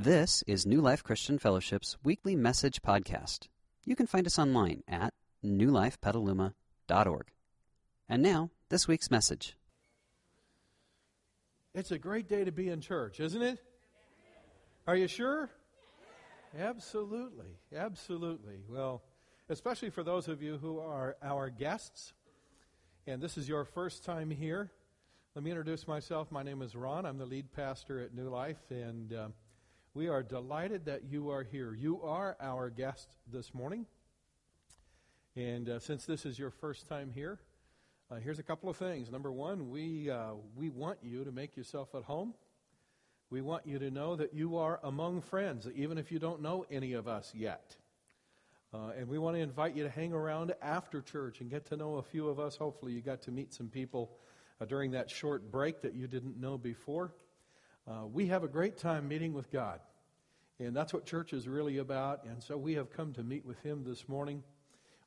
This 0.00 0.44
is 0.46 0.64
New 0.64 0.80
Life 0.80 1.02
Christian 1.02 1.40
Fellowship's 1.40 1.96
weekly 2.04 2.36
message 2.36 2.82
podcast. 2.82 3.48
You 3.84 3.96
can 3.96 4.06
find 4.06 4.28
us 4.28 4.38
online 4.38 4.84
at 4.86 5.12
newlifepetaluma.org. 5.44 7.26
And 8.08 8.22
now, 8.22 8.50
this 8.68 8.86
week's 8.86 9.10
message. 9.10 9.56
It's 11.74 11.90
a 11.90 11.98
great 11.98 12.28
day 12.28 12.44
to 12.44 12.52
be 12.52 12.68
in 12.68 12.80
church, 12.80 13.18
isn't 13.18 13.42
it? 13.42 13.58
Are 14.86 14.94
you 14.94 15.08
sure? 15.08 15.50
Absolutely. 16.56 17.56
Absolutely. 17.74 18.60
Well, 18.68 19.02
especially 19.48 19.90
for 19.90 20.04
those 20.04 20.28
of 20.28 20.40
you 20.40 20.58
who 20.58 20.78
are 20.78 21.16
our 21.24 21.50
guests, 21.50 22.12
and 23.08 23.20
this 23.20 23.36
is 23.36 23.48
your 23.48 23.64
first 23.64 24.04
time 24.04 24.30
here. 24.30 24.70
Let 25.34 25.42
me 25.42 25.50
introduce 25.50 25.88
myself. 25.88 26.30
My 26.30 26.44
name 26.44 26.62
is 26.62 26.76
Ron. 26.76 27.04
I'm 27.04 27.18
the 27.18 27.26
lead 27.26 27.50
pastor 27.50 27.98
at 27.98 28.14
New 28.14 28.28
Life, 28.28 28.62
and 28.70 29.12
uh, 29.12 29.28
we 29.98 30.06
are 30.06 30.22
delighted 30.22 30.84
that 30.84 31.02
you 31.10 31.28
are 31.30 31.42
here. 31.42 31.74
You 31.74 32.00
are 32.02 32.36
our 32.40 32.70
guest 32.70 33.16
this 33.32 33.52
morning. 33.52 33.84
And 35.34 35.68
uh, 35.68 35.80
since 35.80 36.06
this 36.06 36.24
is 36.24 36.38
your 36.38 36.52
first 36.52 36.86
time 36.88 37.10
here, 37.12 37.40
uh, 38.08 38.14
here's 38.22 38.38
a 38.38 38.44
couple 38.44 38.70
of 38.70 38.76
things. 38.76 39.10
Number 39.10 39.32
one, 39.32 39.70
we, 39.70 40.08
uh, 40.08 40.34
we 40.54 40.68
want 40.68 40.98
you 41.02 41.24
to 41.24 41.32
make 41.32 41.56
yourself 41.56 41.96
at 41.96 42.04
home. 42.04 42.34
We 43.28 43.40
want 43.40 43.66
you 43.66 43.80
to 43.80 43.90
know 43.90 44.14
that 44.14 44.32
you 44.32 44.56
are 44.58 44.78
among 44.84 45.20
friends, 45.22 45.66
even 45.74 45.98
if 45.98 46.12
you 46.12 46.20
don't 46.20 46.42
know 46.42 46.64
any 46.70 46.92
of 46.92 47.08
us 47.08 47.32
yet. 47.34 47.74
Uh, 48.72 48.92
and 48.96 49.08
we 49.08 49.18
want 49.18 49.34
to 49.34 49.42
invite 49.42 49.74
you 49.74 49.82
to 49.82 49.90
hang 49.90 50.12
around 50.12 50.54
after 50.62 51.02
church 51.02 51.40
and 51.40 51.50
get 51.50 51.66
to 51.70 51.76
know 51.76 51.96
a 51.96 52.02
few 52.04 52.28
of 52.28 52.38
us. 52.38 52.56
Hopefully, 52.56 52.92
you 52.92 53.00
got 53.00 53.22
to 53.22 53.32
meet 53.32 53.52
some 53.52 53.66
people 53.66 54.12
uh, 54.60 54.64
during 54.64 54.92
that 54.92 55.10
short 55.10 55.50
break 55.50 55.82
that 55.82 55.94
you 55.94 56.06
didn't 56.06 56.40
know 56.40 56.56
before. 56.56 57.10
Uh, 57.88 58.06
we 58.06 58.26
have 58.26 58.44
a 58.44 58.48
great 58.48 58.76
time 58.76 59.08
meeting 59.08 59.32
with 59.32 59.50
God. 59.50 59.80
And 60.58 60.76
that's 60.76 60.92
what 60.92 61.06
church 61.06 61.32
is 61.32 61.48
really 61.48 61.78
about. 61.78 62.24
And 62.24 62.42
so 62.42 62.58
we 62.58 62.74
have 62.74 62.90
come 62.90 63.14
to 63.14 63.22
meet 63.22 63.46
with 63.46 63.58
Him 63.62 63.82
this 63.82 64.06
morning. 64.08 64.42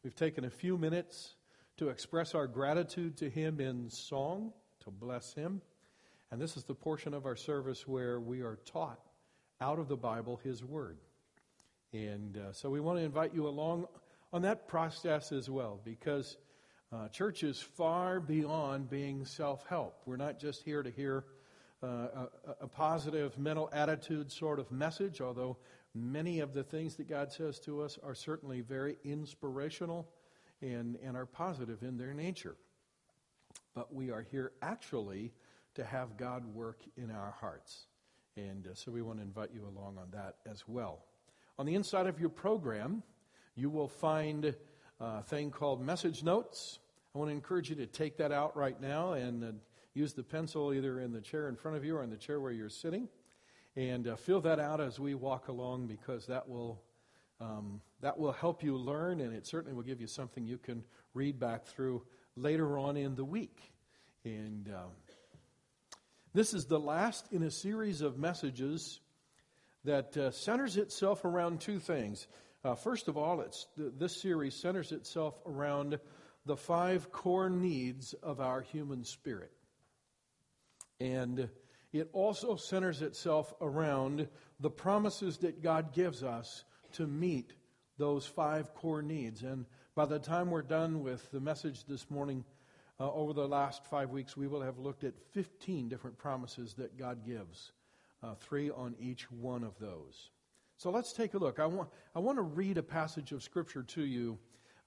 We've 0.03 0.15
taken 0.15 0.45
a 0.45 0.49
few 0.49 0.79
minutes 0.79 1.35
to 1.77 1.89
express 1.89 2.33
our 2.33 2.47
gratitude 2.47 3.17
to 3.17 3.29
Him 3.29 3.59
in 3.59 3.87
song, 3.89 4.51
to 4.83 4.89
bless 4.89 5.33
Him. 5.33 5.61
And 6.31 6.41
this 6.41 6.57
is 6.57 6.63
the 6.63 6.73
portion 6.73 7.13
of 7.13 7.27
our 7.27 7.35
service 7.35 7.87
where 7.87 8.19
we 8.19 8.41
are 8.41 8.57
taught 8.65 8.99
out 9.59 9.77
of 9.77 9.87
the 9.87 9.97
Bible 9.97 10.39
His 10.43 10.63
Word. 10.63 10.97
And 11.93 12.37
uh, 12.37 12.51
so 12.51 12.71
we 12.71 12.79
want 12.79 12.97
to 12.97 13.05
invite 13.05 13.35
you 13.35 13.47
along 13.47 13.85
on 14.33 14.41
that 14.41 14.67
process 14.67 15.31
as 15.31 15.51
well 15.51 15.79
because 15.83 16.37
uh, 16.91 17.09
church 17.09 17.43
is 17.43 17.61
far 17.61 18.19
beyond 18.19 18.89
being 18.89 19.23
self 19.23 19.67
help. 19.67 20.01
We're 20.07 20.17
not 20.17 20.39
just 20.39 20.63
here 20.63 20.81
to 20.81 20.89
hear 20.89 21.25
uh, 21.83 21.87
a, 21.87 22.29
a, 22.61 22.67
positive 22.67 23.37
mental 23.39 23.69
attitude 23.73 24.31
sort 24.31 24.59
of 24.59 24.71
message, 24.71 25.19
although 25.19 25.57
many 25.95 26.39
of 26.39 26.53
the 26.53 26.63
things 26.63 26.95
that 26.95 27.09
God 27.09 27.31
says 27.31 27.59
to 27.61 27.81
us 27.81 27.97
are 28.03 28.13
certainly 28.13 28.61
very 28.61 28.97
inspirational 29.03 30.07
and, 30.61 30.97
and 31.03 31.17
are 31.17 31.25
positive 31.25 31.81
in 31.81 31.97
their 31.97 32.13
nature. 32.13 32.55
But 33.73 33.93
we 33.93 34.11
are 34.11 34.21
here 34.21 34.51
actually 34.61 35.31
to 35.73 35.83
have 35.83 36.17
God 36.17 36.45
work 36.53 36.81
in 36.97 37.09
our 37.09 37.33
hearts. 37.39 37.87
And 38.37 38.67
uh, 38.67 38.75
so 38.75 38.91
we 38.91 39.01
want 39.01 39.17
to 39.19 39.23
invite 39.23 39.49
you 39.53 39.63
along 39.63 39.97
on 39.97 40.07
that 40.11 40.35
as 40.49 40.63
well. 40.67 40.99
On 41.57 41.65
the 41.65 41.75
inside 41.75 42.07
of 42.07 42.19
your 42.19 42.29
program, 42.29 43.03
you 43.55 43.69
will 43.69 43.87
find 43.87 44.55
a 44.99 45.23
thing 45.23 45.51
called 45.51 45.83
message 45.83 46.23
notes. 46.23 46.79
I 47.13 47.17
want 47.17 47.29
to 47.29 47.33
encourage 47.33 47.69
you 47.69 47.75
to 47.77 47.87
take 47.87 48.17
that 48.17 48.31
out 48.31 48.55
right 48.55 48.79
now 48.79 49.13
and 49.13 49.43
uh, 49.43 49.47
use 49.93 50.13
the 50.13 50.23
pencil 50.23 50.73
either 50.73 50.99
in 50.99 51.11
the 51.11 51.21
chair 51.21 51.47
in 51.49 51.55
front 51.55 51.77
of 51.77 51.83
you 51.83 51.97
or 51.97 52.03
in 52.03 52.09
the 52.09 52.17
chair 52.17 52.39
where 52.39 52.51
you're 52.51 52.69
sitting. 52.69 53.07
And 53.75 54.07
uh, 54.07 54.15
fill 54.15 54.41
that 54.41 54.59
out 54.59 54.81
as 54.81 54.99
we 54.99 55.15
walk 55.15 55.47
along 55.47 55.87
because 55.87 56.25
that 56.27 56.47
will, 56.49 56.81
um, 57.39 57.81
that 58.01 58.17
will 58.17 58.33
help 58.33 58.63
you 58.63 58.75
learn 58.75 59.21
and 59.21 59.33
it 59.33 59.47
certainly 59.47 59.73
will 59.73 59.83
give 59.83 60.01
you 60.01 60.07
something 60.07 60.45
you 60.45 60.57
can 60.57 60.83
read 61.13 61.39
back 61.39 61.65
through 61.65 62.03
later 62.35 62.77
on 62.77 62.97
in 62.97 63.15
the 63.15 63.25
week. 63.25 63.57
And 64.23 64.69
um, 64.69 64.91
this 66.33 66.53
is 66.53 66.65
the 66.65 66.79
last 66.79 67.31
in 67.31 67.43
a 67.43 67.51
series 67.51 68.01
of 68.01 68.17
messages 68.17 68.99
that 69.83 70.15
uh, 70.15 70.31
centers 70.31 70.77
itself 70.77 71.25
around 71.25 71.59
two 71.59 71.79
things. 71.79 72.27
Uh, 72.63 72.75
first 72.75 73.07
of 73.07 73.17
all, 73.17 73.41
it's, 73.41 73.67
this 73.77 74.21
series 74.21 74.55
centers 74.55 74.91
itself 74.91 75.39
around 75.45 75.99
the 76.45 76.55
five 76.55 77.11
core 77.11 77.49
needs 77.49 78.13
of 78.21 78.39
our 78.39 78.61
human 78.61 79.03
spirit. 79.03 79.51
And 81.01 81.49
it 81.91 82.09
also 82.13 82.55
centers 82.55 83.01
itself 83.01 83.53
around 83.59 84.27
the 84.59 84.69
promises 84.69 85.39
that 85.39 85.63
God 85.63 85.93
gives 85.93 86.21
us 86.21 86.63
to 86.93 87.07
meet 87.07 87.53
those 87.97 88.27
five 88.27 88.75
core 88.75 89.01
needs. 89.01 89.41
And 89.41 89.65
by 89.95 90.05
the 90.05 90.19
time 90.19 90.51
we're 90.51 90.61
done 90.61 91.01
with 91.01 91.31
the 91.31 91.39
message 91.39 91.85
this 91.85 92.11
morning, 92.11 92.45
uh, 92.99 93.11
over 93.13 93.33
the 93.33 93.47
last 93.47 93.83
five 93.85 94.11
weeks, 94.11 94.37
we 94.37 94.45
will 94.45 94.61
have 94.61 94.77
looked 94.77 95.03
at 95.03 95.17
15 95.31 95.89
different 95.89 96.19
promises 96.19 96.75
that 96.75 96.99
God 96.99 97.25
gives, 97.25 97.71
uh, 98.21 98.35
three 98.35 98.69
on 98.69 98.95
each 98.99 99.31
one 99.31 99.63
of 99.63 99.79
those. 99.79 100.29
So 100.77 100.91
let's 100.91 101.13
take 101.13 101.33
a 101.33 101.39
look. 101.39 101.59
I 101.59 101.65
want, 101.65 101.89
I 102.13 102.19
want 102.19 102.37
to 102.37 102.43
read 102.43 102.77
a 102.77 102.83
passage 102.83 103.31
of 103.31 103.41
Scripture 103.41 103.81
to 103.81 104.03
you 104.03 104.37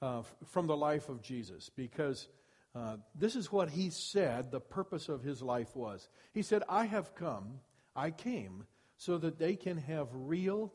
uh, 0.00 0.22
from 0.46 0.68
the 0.68 0.76
life 0.76 1.08
of 1.08 1.22
Jesus 1.22 1.70
because 1.74 2.28
uh, 2.74 2.96
this 3.14 3.36
is 3.36 3.52
what 3.52 3.70
he 3.70 3.90
said 3.90 4.50
the 4.50 4.60
purpose 4.60 5.08
of 5.08 5.22
his 5.22 5.40
life 5.40 5.76
was. 5.76 6.08
He 6.32 6.42
said, 6.42 6.62
I 6.68 6.86
have 6.86 7.14
come, 7.14 7.60
I 7.94 8.10
came, 8.10 8.64
so 8.96 9.18
that 9.18 9.38
they 9.38 9.54
can 9.54 9.78
have 9.78 10.08
real 10.12 10.72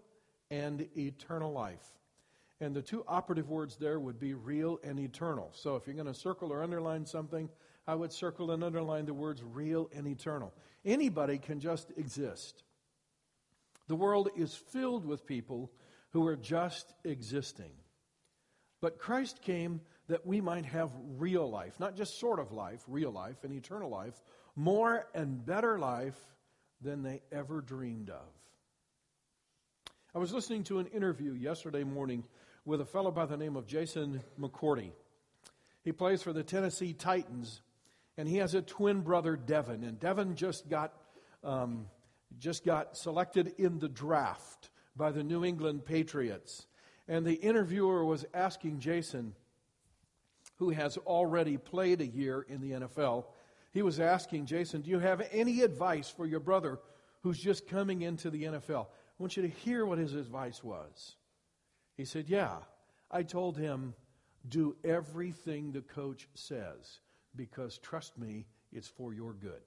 and 0.50 0.88
eternal 0.98 1.52
life. 1.52 1.86
And 2.62 2.76
the 2.76 2.82
two 2.82 3.04
operative 3.08 3.50
words 3.50 3.78
there 3.78 4.00
would 4.00 4.20
be 4.20 4.34
real 4.34 4.80
and 4.84 5.00
eternal. 5.00 5.52
So 5.54 5.76
if 5.76 5.88
you're 5.88 5.96
going 5.96 6.08
to 6.08 6.14
circle 6.14 6.52
or 6.52 6.64
underline 6.64 7.06
something, 7.06 7.50
I 7.88 7.96
would 7.96 8.12
circle 8.12 8.52
and 8.52 8.64
underline 8.64 9.06
the 9.06 9.14
words 9.14 9.42
real 9.44 9.90
and 9.94 10.08
eternal. 10.08 10.54
Anybody 10.86 11.38
can 11.38 11.60
just 11.60 11.92
exist. 11.98 12.64
The 13.88 13.96
world 13.96 14.30
is 14.36 14.54
filled 14.54 15.06
with 15.06 15.26
people 15.26 15.72
who 16.12 16.26
are 16.28 16.36
just 16.36 16.94
existing. 17.04 17.72
But 18.82 19.00
Christ 19.00 19.42
came 19.42 19.82
that 20.10 20.26
we 20.26 20.42
might 20.42 20.66
have 20.66 20.92
real 21.18 21.50
life, 21.50 21.80
not 21.80 21.96
just 21.96 22.20
sort 22.20 22.40
of 22.40 22.52
life, 22.52 22.84
real 22.88 23.12
life 23.12 23.44
and 23.44 23.54
eternal 23.54 23.90
life, 23.90 24.20
more 24.56 25.08
and 25.14 25.46
better 25.46 25.80
life 25.80 26.18
than 26.82 27.04
they 27.04 27.22
ever 27.32 27.62
dreamed 27.62 28.10
of. 28.10 28.26
I 30.14 30.18
was 30.18 30.34
listening 30.34 30.64
to 30.66 30.80
an 30.80 30.88
interview 30.88 31.34
yesterday 31.34 31.84
morning 31.84 32.24
with 32.66 32.82
a 32.82 32.86
fellow 32.86 33.12
by 33.12 33.28
the 33.28 33.38
name 33.38 33.56
of 33.56 33.68
Jason 33.68 34.22
McCourty. 34.40 34.92
He 35.84 35.92
plays 35.92 36.24
for 36.24 36.34
the 36.34 36.44
Tennessee 36.44 36.94
Titans, 36.94 37.62
and 38.18 38.28
he 38.28 38.38
has 38.38 38.56
a 38.56 38.64
twin 38.64 39.02
brother, 39.02 39.36
Devin. 39.36 39.84
And 39.84 40.00
Devin 40.00 40.36
just 40.36 40.68
got, 40.68 40.94
um, 41.44 41.86
just 42.40 42.66
got 42.66 42.98
selected 42.98 43.54
in 43.60 43.78
the 43.78 43.88
draft 43.88 44.72
by 44.96 45.12
the 45.12 45.24
New 45.24 45.46
England 45.46 45.86
Patriots. 45.86 46.66
And 47.08 47.26
the 47.26 47.36
interviewer 47.36 48.04
was 48.04 48.26
asking 48.34 48.80
Jason, 48.80 49.36
who 50.60 50.70
has 50.70 50.98
already 50.98 51.58
played 51.58 52.02
a 52.02 52.06
year 52.06 52.46
in 52.48 52.62
the 52.62 52.72
NFL, 52.72 53.26
he 53.72 53.82
was 53.82 54.00
asking 54.00 54.46
Jason, 54.46 54.82
Do 54.82 54.90
you 54.90 55.00
have 55.00 55.26
any 55.32 55.62
advice 55.62 56.10
for 56.10 56.26
your 56.26 56.42
brother 56.42 56.80
who's 57.24 57.40
just 57.40 57.68
coming 57.68 58.02
into 58.02 58.30
the 58.30 58.44
NFL? 58.44 58.86
I 58.86 59.24
want 59.24 59.38
you 59.38 59.44
to 59.44 59.50
hear 59.50 59.86
what 59.86 59.98
his 59.98 60.14
advice 60.14 60.64
was. 60.64 61.16
He 61.96 62.06
said, 62.06 62.30
Yeah. 62.30 62.58
I 63.10 63.24
told 63.24 63.58
him, 63.58 63.96
Do 64.48 64.76
everything 64.84 65.72
the 65.72 65.82
coach 65.82 66.28
says 66.36 67.00
because 67.36 67.78
trust 67.78 68.18
me, 68.18 68.46
it's 68.72 68.88
for 68.88 69.14
your 69.14 69.34
good. 69.34 69.62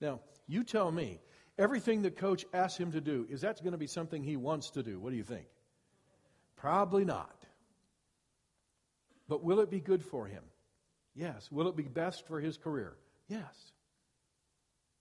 Now, 0.00 0.20
you 0.46 0.64
tell 0.64 0.90
me, 0.90 1.20
everything 1.58 2.02
the 2.02 2.10
coach 2.10 2.46
asks 2.54 2.78
him 2.78 2.92
to 2.92 3.00
do, 3.00 3.26
is 3.28 3.42
that 3.42 3.60
going 3.62 3.72
to 3.72 3.78
be 3.78 3.88
something 3.88 4.22
he 4.22 4.36
wants 4.36 4.70
to 4.70 4.82
do? 4.82 4.98
What 4.98 5.10
do 5.10 5.16
you 5.16 5.24
think? 5.24 5.46
Probably 6.58 7.04
not. 7.04 7.34
But 9.28 9.44
will 9.44 9.60
it 9.60 9.70
be 9.70 9.80
good 9.80 10.04
for 10.04 10.26
him? 10.26 10.42
Yes. 11.14 11.50
Will 11.50 11.68
it 11.68 11.76
be 11.76 11.84
best 11.84 12.26
for 12.26 12.40
his 12.40 12.56
career? 12.56 12.96
Yes. 13.28 13.72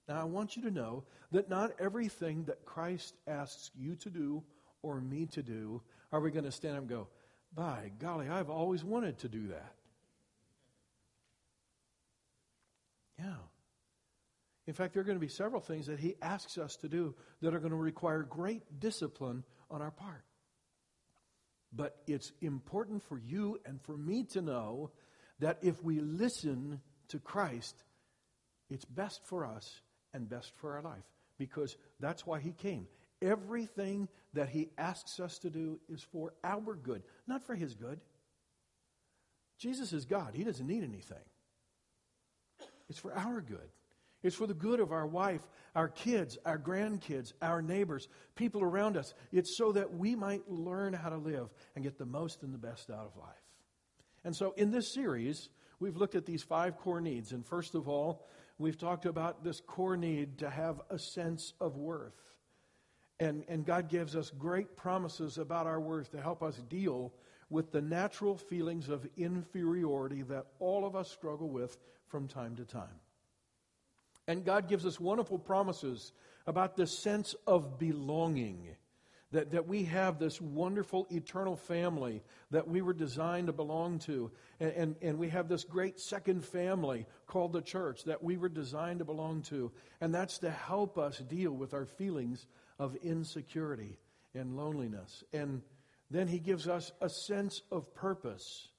Now, 0.07 0.21
I 0.21 0.25
want 0.25 0.55
you 0.55 0.61
to 0.63 0.71
know 0.71 1.03
that 1.31 1.49
not 1.49 1.71
everything 1.79 2.45
that 2.45 2.65
Christ 2.65 3.15
asks 3.27 3.71
you 3.75 3.95
to 3.95 4.09
do 4.09 4.43
or 4.81 5.01
me 5.01 5.25
to 5.27 5.43
do 5.43 5.81
are 6.11 6.19
we 6.21 6.31
going 6.31 6.45
to 6.45 6.51
stand 6.51 6.75
up 6.75 6.81
and 6.81 6.89
go, 6.89 7.07
by 7.53 7.91
golly, 7.99 8.29
I've 8.29 8.49
always 8.49 8.83
wanted 8.83 9.17
to 9.19 9.27
do 9.27 9.47
that. 9.47 9.73
Yeah. 13.19 13.35
In 14.67 14.73
fact, 14.73 14.93
there 14.93 15.01
are 15.01 15.05
going 15.05 15.17
to 15.17 15.25
be 15.25 15.27
several 15.27 15.61
things 15.61 15.87
that 15.87 15.99
he 15.99 16.15
asks 16.21 16.57
us 16.57 16.75
to 16.77 16.89
do 16.89 17.15
that 17.41 17.53
are 17.53 17.59
going 17.59 17.71
to 17.71 17.77
require 17.77 18.23
great 18.23 18.79
discipline 18.79 19.43
on 19.71 19.81
our 19.81 19.91
part. 19.91 20.23
But 21.73 21.97
it's 22.07 22.31
important 22.41 23.03
for 23.03 23.17
you 23.17 23.59
and 23.65 23.81
for 23.81 23.97
me 23.97 24.23
to 24.31 24.41
know 24.41 24.91
that 25.39 25.59
if 25.61 25.83
we 25.83 25.99
listen 25.99 26.81
to 27.09 27.19
Christ, 27.19 27.83
it's 28.69 28.85
best 28.85 29.21
for 29.25 29.45
us 29.45 29.81
and 30.13 30.29
best 30.29 30.51
for 30.57 30.75
our 30.75 30.81
life 30.81 31.03
because 31.37 31.75
that's 31.99 32.25
why 32.25 32.39
He 32.39 32.51
came. 32.51 32.87
Everything 33.21 34.07
that 34.33 34.49
He 34.49 34.69
asks 34.77 35.19
us 35.19 35.37
to 35.39 35.49
do 35.49 35.79
is 35.89 36.01
for 36.01 36.33
our 36.43 36.75
good, 36.75 37.03
not 37.27 37.45
for 37.45 37.55
His 37.55 37.73
good. 37.73 37.99
Jesus 39.57 39.93
is 39.93 40.05
God, 40.05 40.33
He 40.33 40.43
doesn't 40.43 40.67
need 40.67 40.83
anything. 40.83 41.17
It's 42.89 42.99
for 42.99 43.13
our 43.13 43.41
good. 43.41 43.69
It's 44.27 44.35
for 44.35 44.45
the 44.45 44.53
good 44.53 44.81
of 44.81 44.91
our 44.91 45.07
wife, 45.07 45.47
our 45.73 45.87
kids, 45.87 46.37
our 46.45 46.59
grandkids, 46.59 47.31
our 47.41 47.61
neighbors, 47.61 48.09
people 48.35 48.61
around 48.61 48.97
us. 48.97 49.13
It's 49.31 49.55
so 49.55 49.71
that 49.71 49.95
we 49.95 50.15
might 50.15 50.51
learn 50.51 50.91
how 50.91 51.07
to 51.07 51.17
live 51.17 51.47
and 51.75 51.83
get 51.85 51.97
the 51.97 52.05
most 52.05 52.43
and 52.43 52.53
the 52.53 52.57
best 52.57 52.89
out 52.89 53.05
of 53.05 53.15
life. 53.15 53.35
And 54.25 54.35
so 54.35 54.53
in 54.57 54.69
this 54.69 54.93
series, 54.93 55.47
we've 55.79 55.95
looked 55.95 56.15
at 56.15 56.25
these 56.25 56.43
five 56.43 56.77
core 56.77 56.99
needs. 56.99 57.31
And 57.31 57.45
first 57.45 57.73
of 57.73 57.87
all, 57.87 58.27
we've 58.57 58.77
talked 58.77 59.05
about 59.05 59.45
this 59.45 59.61
core 59.61 59.95
need 59.95 60.39
to 60.39 60.49
have 60.49 60.81
a 60.89 60.99
sense 60.99 61.53
of 61.61 61.77
worth. 61.77 62.33
And, 63.21 63.45
and 63.47 63.65
God 63.65 63.87
gives 63.87 64.13
us 64.13 64.29
great 64.29 64.75
promises 64.75 65.37
about 65.37 65.67
our 65.67 65.79
worth 65.79 66.11
to 66.11 66.21
help 66.21 66.43
us 66.43 66.57
deal 66.67 67.13
with 67.49 67.71
the 67.71 67.81
natural 67.81 68.37
feelings 68.37 68.89
of 68.89 69.07
inferiority 69.15 70.23
that 70.23 70.47
all 70.59 70.85
of 70.85 70.97
us 70.97 71.09
struggle 71.09 71.47
with 71.47 71.77
from 72.09 72.27
time 72.27 72.57
to 72.57 72.65
time. 72.65 72.99
And 74.27 74.43
God 74.43 74.67
gives 74.67 74.85
us 74.85 74.99
wonderful 74.99 75.39
promises 75.39 76.11
about 76.45 76.75
the 76.75 76.87
sense 76.87 77.35
of 77.45 77.79
belonging. 77.79 78.75
That, 79.31 79.51
that 79.51 79.67
we 79.67 79.83
have 79.83 80.19
this 80.19 80.39
wonderful 80.39 81.05
eternal 81.11 81.57
family 81.57 82.23
that 82.51 82.65
we 82.65 82.81
were 82.81 82.93
designed 82.93 83.47
to 83.47 83.53
belong 83.53 83.99
to. 83.99 84.31
And, 84.61 84.71
and, 84.71 84.95
and, 85.01 85.19
we 85.19 85.27
have 85.27 85.49
this 85.49 85.65
great 85.65 85.99
second 85.99 86.45
family 86.45 87.05
called 87.25 87.51
the 87.51 87.61
church 87.61 88.05
that 88.05 88.23
we 88.23 88.37
were 88.37 88.47
designed 88.47 88.99
to 88.99 89.05
belong 89.05 89.41
to. 89.43 89.73
And 89.99 90.15
that's 90.15 90.37
to 90.39 90.49
help 90.49 90.97
us 90.97 91.17
deal 91.17 91.51
with 91.51 91.73
our 91.73 91.85
feelings 91.85 92.47
of 92.79 92.95
insecurity 93.03 93.97
and 94.33 94.55
loneliness. 94.55 95.25
And 95.33 95.61
then 96.09 96.29
he 96.29 96.39
gives 96.39 96.67
us 96.69 96.93
a 97.01 97.09
sense 97.09 97.61
of 97.69 97.93
purpose 97.93 98.69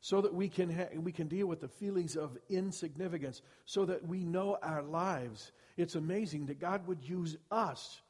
so 0.00 0.20
that 0.20 0.32
we 0.32 0.48
can, 0.48 0.72
ha- 0.74 0.96
we 0.96 1.12
can 1.12 1.28
deal 1.28 1.46
with 1.46 1.60
the 1.60 1.68
feelings 1.68 2.16
of 2.16 2.36
insignificance, 2.48 3.42
so 3.64 3.84
that 3.84 4.06
we 4.06 4.24
know 4.24 4.58
our 4.62 4.82
lives. 4.82 5.52
It's 5.76 5.94
amazing 5.94 6.46
that 6.46 6.60
God 6.60 6.86
would 6.86 7.02
use 7.02 7.36
us 7.50 8.00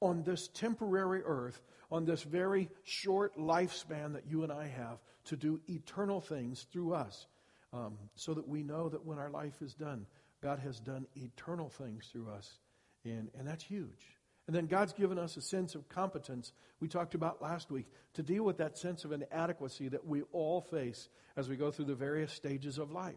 on 0.00 0.22
this 0.22 0.48
temporary 0.48 1.22
earth, 1.24 1.62
on 1.90 2.04
this 2.04 2.22
very 2.22 2.68
short 2.84 3.36
lifespan 3.38 4.12
that 4.12 4.26
you 4.28 4.42
and 4.42 4.52
I 4.52 4.66
have, 4.66 4.98
to 5.26 5.36
do 5.36 5.60
eternal 5.68 6.20
things 6.20 6.66
through 6.72 6.94
us, 6.94 7.26
um, 7.72 7.96
so 8.14 8.34
that 8.34 8.46
we 8.46 8.62
know 8.62 8.88
that 8.88 9.04
when 9.04 9.18
our 9.18 9.30
life 9.30 9.62
is 9.62 9.74
done, 9.74 10.06
God 10.42 10.58
has 10.60 10.80
done 10.80 11.06
eternal 11.16 11.68
things 11.68 12.08
through 12.12 12.28
us. 12.28 12.58
And, 13.04 13.30
and 13.38 13.46
that's 13.46 13.64
huge. 13.64 14.15
And 14.46 14.54
then 14.54 14.66
God's 14.66 14.92
given 14.92 15.18
us 15.18 15.36
a 15.36 15.40
sense 15.40 15.74
of 15.74 15.88
competence, 15.88 16.52
we 16.78 16.86
talked 16.86 17.14
about 17.14 17.42
last 17.42 17.70
week, 17.70 17.86
to 18.14 18.22
deal 18.22 18.44
with 18.44 18.58
that 18.58 18.78
sense 18.78 19.04
of 19.04 19.12
inadequacy 19.12 19.88
that 19.88 20.06
we 20.06 20.22
all 20.32 20.60
face 20.60 21.08
as 21.36 21.48
we 21.48 21.56
go 21.56 21.70
through 21.70 21.86
the 21.86 21.94
various 21.94 22.32
stages 22.32 22.78
of 22.78 22.92
life. 22.92 23.14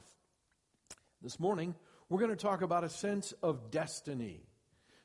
This 1.22 1.40
morning, 1.40 1.76
we're 2.10 2.20
going 2.20 2.32
to 2.32 2.36
talk 2.36 2.64
about 2.64 2.84
a 2.84 2.90
sense 2.90 3.34
of 3.44 3.70
destiny 3.70 4.42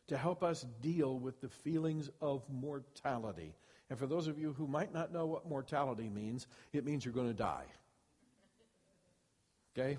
to 0.06 0.16
help 0.16 0.42
us 0.42 0.64
deal 0.80 1.18
with 1.18 1.40
the 1.40 1.48
feelings 1.48 2.08
of 2.22 2.42
mortality. 2.50 3.54
And 3.90 3.98
for 3.98 4.06
those 4.06 4.26
of 4.26 4.38
you 4.38 4.54
who 4.54 4.66
might 4.66 4.94
not 4.94 5.12
know 5.12 5.26
what 5.26 5.46
mortality 5.46 6.08
means, 6.08 6.46
it 6.72 6.84
means 6.84 7.04
you're 7.04 7.14
going 7.14 7.28
to 7.28 7.34
die. 7.34 7.66
Okay? 9.76 9.98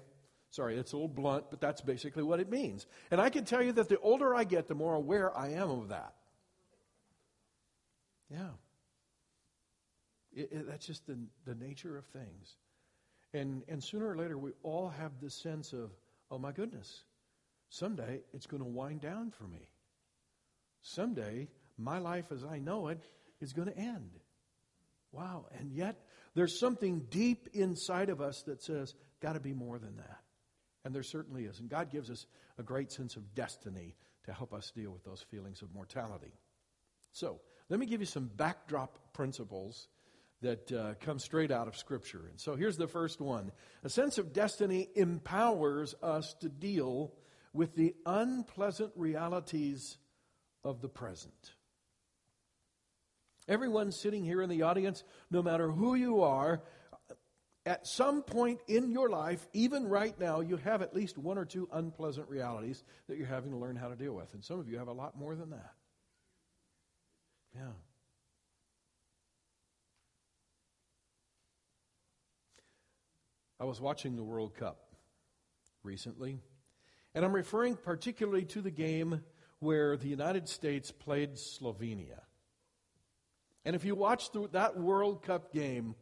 Sorry, 0.55 0.77
it's 0.77 0.93
a 0.93 0.95
little 0.95 1.09
blunt, 1.09 1.47
but 1.49 1.59
that's 1.59 1.81
basically 1.81 2.23
what 2.23 2.39
it 2.39 2.49
means. 2.49 2.85
And 3.11 3.19
I 3.19 3.29
can 3.29 3.43
tell 3.43 3.61
you 3.61 3.73
that 3.73 3.89
the 3.89 3.99
older 3.99 4.33
I 4.33 4.45
get, 4.45 4.69
the 4.69 4.73
more 4.73 4.95
aware 4.95 5.37
I 5.37 5.49
am 5.49 5.69
of 5.69 5.89
that. 5.89 6.13
Yeah. 8.31 8.51
It, 10.33 10.49
it, 10.53 10.67
that's 10.69 10.87
just 10.87 11.05
the, 11.07 11.17
the 11.45 11.55
nature 11.55 11.97
of 11.97 12.05
things. 12.05 12.55
And, 13.33 13.63
and 13.67 13.83
sooner 13.83 14.09
or 14.09 14.15
later, 14.15 14.37
we 14.37 14.51
all 14.63 14.87
have 14.87 15.11
this 15.21 15.35
sense 15.35 15.73
of, 15.73 15.91
oh 16.31 16.37
my 16.37 16.53
goodness, 16.53 17.03
someday 17.69 18.21
it's 18.33 18.47
going 18.47 18.63
to 18.63 18.69
wind 18.69 19.01
down 19.01 19.31
for 19.31 19.43
me. 19.43 19.67
Someday, 20.83 21.49
my 21.77 21.97
life 21.97 22.31
as 22.31 22.45
I 22.45 22.59
know 22.59 22.87
it 22.87 23.05
is 23.41 23.51
going 23.51 23.67
to 23.67 23.77
end. 23.77 24.11
Wow. 25.11 25.47
And 25.59 25.73
yet, 25.73 25.99
there's 26.33 26.57
something 26.57 27.07
deep 27.09 27.49
inside 27.51 28.09
of 28.09 28.21
us 28.21 28.43
that 28.43 28.63
says, 28.63 28.93
got 29.21 29.33
to 29.33 29.41
be 29.41 29.53
more 29.53 29.79
than 29.79 29.97
that. 29.97 30.19
And 30.85 30.93
there 30.93 31.03
certainly 31.03 31.45
is. 31.45 31.59
And 31.59 31.67
God 31.67 31.89
gives 31.89 32.11
us 32.11 32.27
a 32.59 32.63
great 32.63 32.91
sense 32.91 33.15
of 33.15 33.33
destiny 33.33 33.95
to 34.25 34.31
help 34.31 34.53
us 34.53 34.71
deal 34.73 34.91
with 34.91 35.03
those 35.03 35.21
feelings 35.21 35.61
of 35.61 35.73
mortality. 35.73 36.33
So, 37.11 37.41
let 37.69 37.79
me 37.79 37.87
give 37.87 37.99
you 37.99 38.05
some 38.05 38.29
backdrop 38.35 39.13
principles 39.13 39.87
that 40.41 40.71
uh, 40.71 40.93
come 40.99 41.17
straight 41.17 41.49
out 41.49 41.67
of 41.67 41.75
Scripture. 41.75 42.27
And 42.29 42.39
so, 42.39 42.55
here's 42.55 42.77
the 42.77 42.87
first 42.87 43.19
one 43.19 43.51
A 43.83 43.89
sense 43.89 44.17
of 44.19 44.31
destiny 44.31 44.87
empowers 44.95 45.95
us 46.03 46.35
to 46.41 46.49
deal 46.49 47.13
with 47.51 47.75
the 47.75 47.95
unpleasant 48.05 48.91
realities 48.95 49.97
of 50.63 50.81
the 50.81 50.89
present. 50.89 51.53
Everyone 53.47 53.91
sitting 53.91 54.23
here 54.23 54.41
in 54.41 54.49
the 54.49 54.63
audience, 54.63 55.03
no 55.29 55.41
matter 55.41 55.71
who 55.71 55.95
you 55.95 56.21
are, 56.21 56.63
at 57.65 57.87
some 57.87 58.21
point 58.21 58.59
in 58.67 58.91
your 58.91 59.09
life, 59.09 59.47
even 59.53 59.87
right 59.87 60.17
now, 60.19 60.41
you 60.41 60.57
have 60.57 60.81
at 60.83 60.93
least 60.93 61.17
one 61.17 61.37
or 61.37 61.45
two 61.45 61.67
unpleasant 61.73 62.29
realities 62.29 62.83
that 63.07 63.17
you're 63.17 63.25
having 63.25 63.51
to 63.51 63.57
learn 63.57 63.75
how 63.75 63.87
to 63.87 63.95
deal 63.95 64.13
with. 64.13 64.33
And 64.33 64.43
some 64.43 64.59
of 64.59 64.69
you 64.69 64.77
have 64.77 64.87
a 64.87 64.93
lot 64.93 65.17
more 65.17 65.35
than 65.35 65.49
that. 65.49 65.73
Yeah. 67.55 67.71
I 73.59 73.63
was 73.63 73.81
watching 73.81 74.15
the 74.15 74.23
World 74.23 74.53
Cup 74.53 74.77
recently, 75.81 76.39
and 77.15 77.25
I'm 77.25 77.33
referring 77.33 77.77
particularly 77.77 78.43
to 78.45 78.61
the 78.61 78.69
game 78.69 79.23
where 79.59 79.97
the 79.97 80.09
United 80.09 80.49
States 80.49 80.91
played 80.91 81.35
Slovenia. 81.35 82.19
And 83.63 83.75
if 83.75 83.85
you 83.85 83.95
watch 83.95 84.29
that 84.51 84.77
World 84.77 85.23
Cup 85.23 85.51
game, 85.51 85.95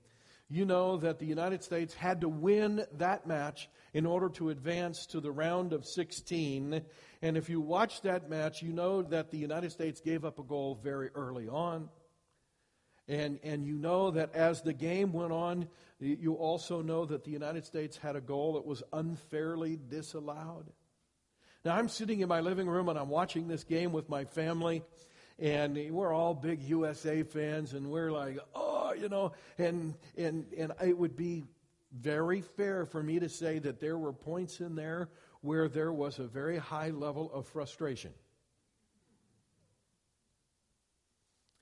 you 0.50 0.66
know 0.66 0.98
that 0.98 1.20
the 1.20 1.26
United 1.26 1.64
States 1.64 1.94
had 1.94 2.22
to 2.22 2.30
win 2.30 2.86
that 2.98 3.26
match 3.26 3.70
in 3.94 4.06
order 4.06 4.30
to 4.30 4.50
advance 4.50 5.06
to 5.08 5.20
the 5.20 5.32
round 5.32 5.74
of 5.74 5.86
16. 5.86 6.82
And 7.22 7.38
if 7.38 7.50
you 7.50 7.62
watch 7.62 8.02
that 8.02 8.30
match, 8.30 8.62
you 8.62 8.74
know 8.74 9.02
that 9.04 9.32
the 9.32 9.38
United 9.38 9.72
States 9.72 10.02
gave 10.02 10.26
up 10.26 10.40
a 10.40 10.44
goal 10.44 10.80
very 10.84 11.10
early 11.16 11.48
on. 11.48 11.90
And, 13.08 13.40
and 13.44 13.66
you 13.66 13.78
know 13.78 14.12
that 14.12 14.34
as 14.34 14.62
the 14.62 14.74
game 14.74 15.12
went 15.12 15.32
on, 15.32 15.68
you 16.00 16.34
also 16.34 16.82
know 16.82 17.06
that 17.06 17.24
the 17.24 17.32
United 17.32 17.66
States 17.66 17.98
had 17.98 18.16
a 18.16 18.22
goal 18.22 18.54
that 18.54 18.66
was 18.66 18.84
unfairly 18.94 19.78
disallowed. 19.90 20.70
Now, 21.66 21.76
I'm 21.76 21.88
sitting 21.88 22.20
in 22.20 22.28
my 22.28 22.42
living 22.42 22.68
room 22.68 22.90
and 22.90 23.00
I'm 23.00 23.10
watching 23.10 23.48
this 23.48 23.64
game 23.64 23.94
with 23.94 24.10
my 24.10 24.26
family, 24.26 24.84
and 25.40 25.78
we're 25.92 26.14
all 26.14 26.34
big 26.34 26.62
USA 26.64 27.24
fans, 27.24 27.74
and 27.74 27.90
we're 27.90 28.12
like, 28.12 28.38
oh, 28.54 28.63
you 29.00 29.10
know, 29.10 29.34
and, 29.58 29.94
and, 30.18 30.46
and 30.58 30.74
it 30.84 30.98
would 30.98 31.16
be 31.16 31.44
very 31.92 32.42
fair 32.42 32.86
for 32.86 33.04
me 33.04 33.20
to 33.20 33.30
say 33.30 33.60
that 33.60 33.80
there 33.80 33.98
were 33.98 34.14
points 34.14 34.60
in 34.60 34.76
there 34.76 35.10
where 35.42 35.68
there 35.68 35.92
was 35.92 36.20
a 36.20 36.24
very 36.24 36.58
high 36.58 36.90
level 36.90 37.32
of 37.34 37.46
frustration. 37.48 38.12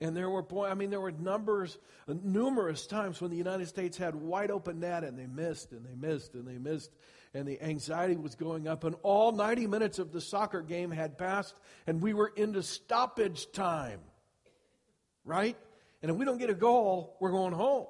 And 0.00 0.16
there 0.16 0.28
were 0.28 0.44
I 0.66 0.74
mean, 0.74 0.90
there 0.90 1.00
were 1.00 1.12
numbers, 1.12 1.78
numerous 2.08 2.88
times 2.88 3.20
when 3.20 3.30
the 3.30 3.36
United 3.36 3.68
States 3.68 3.96
had 3.96 4.16
wide 4.16 4.50
open 4.50 4.80
net 4.80 5.04
and 5.04 5.16
they 5.16 5.28
missed 5.28 5.70
and 5.70 5.86
they 5.86 5.94
missed 5.94 6.34
and 6.34 6.46
they 6.46 6.58
missed, 6.58 6.90
and 7.34 7.46
the 7.46 7.62
anxiety 7.62 8.16
was 8.16 8.34
going 8.34 8.66
up. 8.66 8.82
And 8.82 8.96
all 9.04 9.30
90 9.30 9.68
minutes 9.68 10.00
of 10.00 10.10
the 10.12 10.20
soccer 10.20 10.60
game 10.60 10.90
had 10.90 11.18
passed, 11.18 11.54
and 11.86 12.02
we 12.02 12.14
were 12.14 12.32
into 12.34 12.64
stoppage 12.64 13.52
time. 13.52 14.00
Right? 15.24 15.56
And 16.02 16.10
if 16.10 16.16
we 16.16 16.24
don't 16.24 16.38
get 16.38 16.50
a 16.50 16.54
goal, 16.54 17.16
we're 17.20 17.30
going 17.30 17.52
home. 17.52 17.86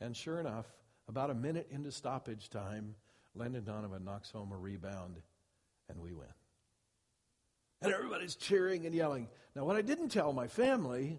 And 0.00 0.16
sure 0.16 0.38
enough, 0.38 0.66
about 1.08 1.30
a 1.30 1.34
minute 1.34 1.66
into 1.70 1.90
stoppage 1.90 2.48
time, 2.48 2.94
Landon 3.34 3.64
Donovan 3.64 4.04
knocks 4.04 4.30
home 4.30 4.52
a 4.52 4.56
rebound, 4.56 5.16
and 5.88 6.00
we 6.00 6.12
win. 6.12 6.28
And 7.82 7.92
everybody's 7.92 8.36
cheering 8.36 8.86
and 8.86 8.94
yelling. 8.94 9.28
Now, 9.54 9.64
what 9.64 9.76
I 9.76 9.82
didn't 9.82 10.10
tell 10.10 10.32
my 10.32 10.46
family 10.46 11.18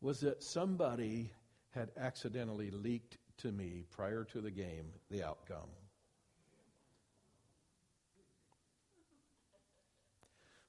was 0.00 0.20
that 0.20 0.42
somebody 0.42 1.32
had 1.70 1.90
accidentally 1.98 2.70
leaked 2.70 3.18
to 3.38 3.52
me 3.52 3.84
prior 3.90 4.24
to 4.24 4.40
the 4.40 4.50
game 4.50 4.92
the 5.10 5.22
outcome. 5.22 5.68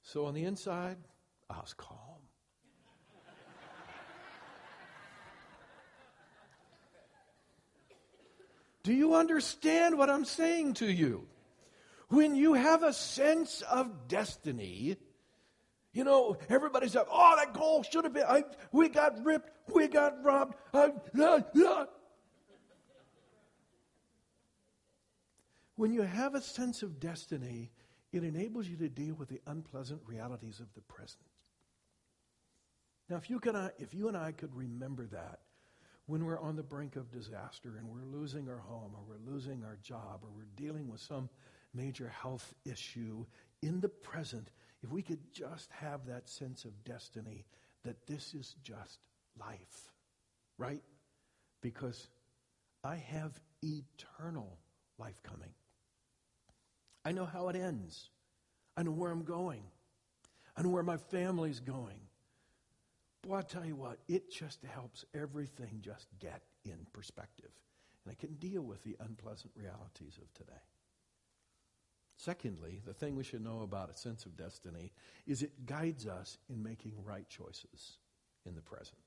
So 0.02 0.26
on 0.26 0.34
the 0.34 0.44
inside, 0.44 0.96
I 1.48 1.60
was 1.60 1.72
calm. 1.72 2.19
Do 8.82 8.92
you 8.92 9.14
understand 9.14 9.98
what 9.98 10.08
I'm 10.10 10.24
saying 10.24 10.74
to 10.74 10.90
you? 10.90 11.26
when 12.10 12.34
you 12.34 12.54
have 12.54 12.82
a 12.82 12.92
sense 12.92 13.62
of 13.62 14.08
destiny, 14.08 14.96
you 15.92 16.04
know, 16.04 16.36
everybody's 16.48 16.94
like, 16.94 17.06
oh, 17.10 17.34
that 17.36 17.54
goal 17.54 17.82
should 17.82 18.04
have 18.04 18.12
been, 18.12 18.24
I, 18.28 18.44
we 18.72 18.88
got 18.88 19.24
ripped, 19.24 19.50
we 19.72 19.88
got 19.88 20.22
robbed. 20.22 20.56
I, 20.74 20.92
uh, 21.18 21.40
uh. 21.64 21.86
When 25.76 25.92
you 25.92 26.02
have 26.02 26.34
a 26.34 26.42
sense 26.42 26.82
of 26.82 27.00
destiny, 27.00 27.70
it 28.12 28.24
enables 28.24 28.66
you 28.66 28.76
to 28.78 28.88
deal 28.88 29.14
with 29.14 29.28
the 29.28 29.40
unpleasant 29.46 30.00
realities 30.04 30.60
of 30.60 30.66
the 30.74 30.82
present. 30.82 31.24
Now, 33.08 33.16
if 33.16 33.30
you, 33.30 33.40
can, 33.40 33.70
if 33.78 33.94
you 33.94 34.08
and 34.08 34.16
I 34.16 34.32
could 34.32 34.54
remember 34.54 35.06
that 35.06 35.40
when 36.10 36.24
we're 36.24 36.40
on 36.40 36.56
the 36.56 36.62
brink 36.62 36.96
of 36.96 37.08
disaster 37.12 37.76
and 37.78 37.88
we're 37.88 38.18
losing 38.18 38.48
our 38.48 38.58
home 38.58 38.90
or 38.96 39.00
we're 39.06 39.32
losing 39.32 39.62
our 39.62 39.78
job 39.80 40.18
or 40.22 40.28
we're 40.34 40.42
dealing 40.56 40.88
with 40.88 41.00
some 41.00 41.28
major 41.72 42.08
health 42.08 42.52
issue 42.64 43.24
in 43.62 43.78
the 43.78 43.88
present, 43.88 44.48
if 44.82 44.90
we 44.90 45.02
could 45.02 45.20
just 45.32 45.70
have 45.70 46.04
that 46.06 46.28
sense 46.28 46.64
of 46.64 46.82
destiny 46.82 47.44
that 47.84 48.08
this 48.08 48.34
is 48.34 48.56
just 48.64 48.98
life, 49.38 49.92
right? 50.58 50.82
Because 51.62 52.08
I 52.82 52.96
have 52.96 53.40
eternal 53.62 54.58
life 54.98 55.22
coming. 55.22 55.54
I 57.04 57.12
know 57.12 57.24
how 57.24 57.50
it 57.50 57.54
ends. 57.54 58.10
I 58.76 58.82
know 58.82 58.90
where 58.90 59.12
I'm 59.12 59.22
going. 59.22 59.62
I 60.56 60.62
know 60.62 60.70
where 60.70 60.82
my 60.82 60.96
family's 60.96 61.60
going. 61.60 62.00
Boy, 63.22 63.36
I 63.38 63.42
tell 63.42 63.64
you 63.64 63.76
what, 63.76 63.98
it 64.08 64.30
just 64.30 64.62
helps 64.64 65.04
everything 65.14 65.80
just 65.82 66.06
get 66.18 66.42
in 66.64 66.86
perspective. 66.92 67.50
And 68.04 68.12
I 68.12 68.14
can 68.14 68.34
deal 68.34 68.62
with 68.62 68.82
the 68.82 68.96
unpleasant 69.00 69.52
realities 69.54 70.18
of 70.20 70.32
today. 70.32 70.60
Secondly, 72.16 72.80
the 72.84 72.92
thing 72.94 73.16
we 73.16 73.24
should 73.24 73.42
know 73.42 73.62
about 73.62 73.90
a 73.90 73.96
sense 73.96 74.26
of 74.26 74.36
destiny 74.36 74.92
is 75.26 75.42
it 75.42 75.66
guides 75.66 76.06
us 76.06 76.38
in 76.48 76.62
making 76.62 76.92
right 77.04 77.28
choices 77.28 77.98
in 78.44 78.54
the 78.54 78.62
present. 78.62 78.98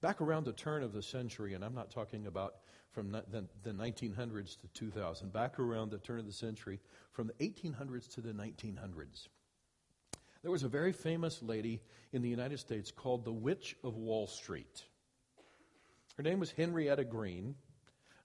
Back 0.00 0.20
around 0.20 0.44
the 0.44 0.52
turn 0.52 0.82
of 0.82 0.92
the 0.92 1.02
century, 1.02 1.54
and 1.54 1.64
I'm 1.64 1.74
not 1.74 1.90
talking 1.90 2.26
about 2.26 2.56
from 2.94 3.10
the, 3.10 3.44
the 3.62 3.72
1900s 3.72 4.58
to 4.60 4.68
2000, 4.72 5.32
back 5.32 5.58
around 5.58 5.90
the 5.90 5.98
turn 5.98 6.20
of 6.20 6.26
the 6.26 6.32
century, 6.32 6.80
from 7.12 7.26
the 7.26 7.34
1800s 7.34 8.08
to 8.14 8.20
the 8.20 8.32
1900s, 8.32 9.28
there 10.42 10.50
was 10.50 10.62
a 10.62 10.68
very 10.68 10.92
famous 10.92 11.42
lady 11.42 11.80
in 12.12 12.22
the 12.22 12.28
United 12.28 12.60
States 12.60 12.90
called 12.90 13.24
the 13.24 13.32
Witch 13.32 13.76
of 13.82 13.96
Wall 13.96 14.26
Street. 14.26 14.84
Her 16.16 16.22
name 16.22 16.38
was 16.38 16.52
Henrietta 16.52 17.04
Green, 17.04 17.56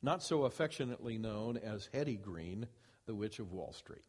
not 0.01 0.21
so 0.21 0.43
affectionately 0.43 1.17
known 1.17 1.57
as 1.57 1.89
Hetty 1.91 2.17
Green, 2.17 2.67
the 3.05 3.15
Witch 3.15 3.39
of 3.39 3.51
Wall 3.51 3.73
Street. 3.73 4.03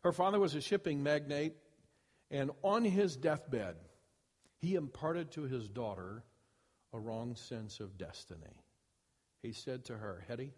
Her 0.00 0.12
father 0.12 0.40
was 0.40 0.54
a 0.54 0.60
shipping 0.60 1.02
magnate, 1.02 1.54
and 2.30 2.50
on 2.62 2.84
his 2.84 3.16
deathbed, 3.16 3.76
he 4.58 4.74
imparted 4.74 5.30
to 5.32 5.42
his 5.42 5.68
daughter 5.68 6.24
a 6.92 6.98
wrong 6.98 7.36
sense 7.36 7.78
of 7.78 7.96
destiny. 7.96 8.62
He 9.42 9.52
said 9.52 9.84
to 9.86 9.98
her, 9.98 10.24
Hetty, 10.28 10.52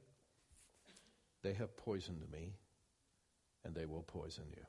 they 1.43 1.55
have 1.55 1.77
poisoned 1.77 2.31
me, 2.31 2.53
and 3.65 3.75
they 3.75 3.87
will 3.87 4.03
poison 4.03 4.45
you. 4.51 4.63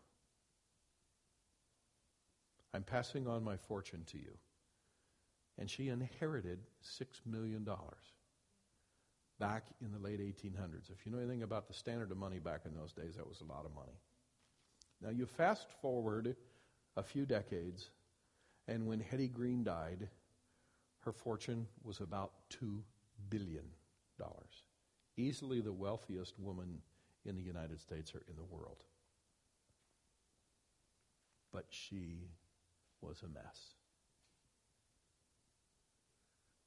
I'm 2.74 2.84
passing 2.84 3.28
on 3.28 3.44
my 3.44 3.58
fortune 3.58 4.04
to 4.08 4.18
you. 4.18 4.38
And 5.58 5.70
she 5.70 5.88
inherited 5.88 6.60
$6 6.84 7.06
million 7.26 7.66
back 9.40 9.68
in 9.82 9.92
the 9.92 10.00
late 10.00 10.20
1800s. 10.20 10.92
If 10.92 11.06
you 11.06 11.12
know 11.12 11.18
anything 11.18 11.44
about 11.44 11.68
the 11.68 11.74
standard 11.74 12.12
of 12.12 12.18
money 12.18 12.40
back 12.40 12.62
in 12.66 12.74
those 12.74 12.92
days, 12.92 13.16
that 13.16 13.28
was 13.28 13.42
a 13.42 13.46
lot 13.46 13.66
of 13.66 13.74
money. 13.74 13.98
Now, 15.02 15.10
you 15.10 15.26
fast 15.26 15.68
forward 15.82 16.36
a 16.98 17.04
few 17.04 17.26
decades, 17.26 17.90
and 18.68 18.88
when 18.88 19.00
Hetty 19.00 19.28
Green 19.30 19.64
died, 19.64 20.10
her 21.02 21.12
fortune 21.14 21.68
was 21.84 22.00
about 22.02 22.32
$2 22.62 22.82
billion 23.30 23.64
dollars. 24.18 24.64
Easily 25.18 25.62
the 25.62 25.74
wealthiest 25.74 26.40
woman 26.40 26.82
in 27.26 27.36
the 27.36 27.42
United 27.42 27.80
States 27.80 28.14
or 28.14 28.22
in 28.28 28.36
the 28.36 28.44
world. 28.44 28.84
But 31.52 31.66
she 31.70 32.28
was 33.02 33.22
a 33.24 33.28
mess. 33.28 33.76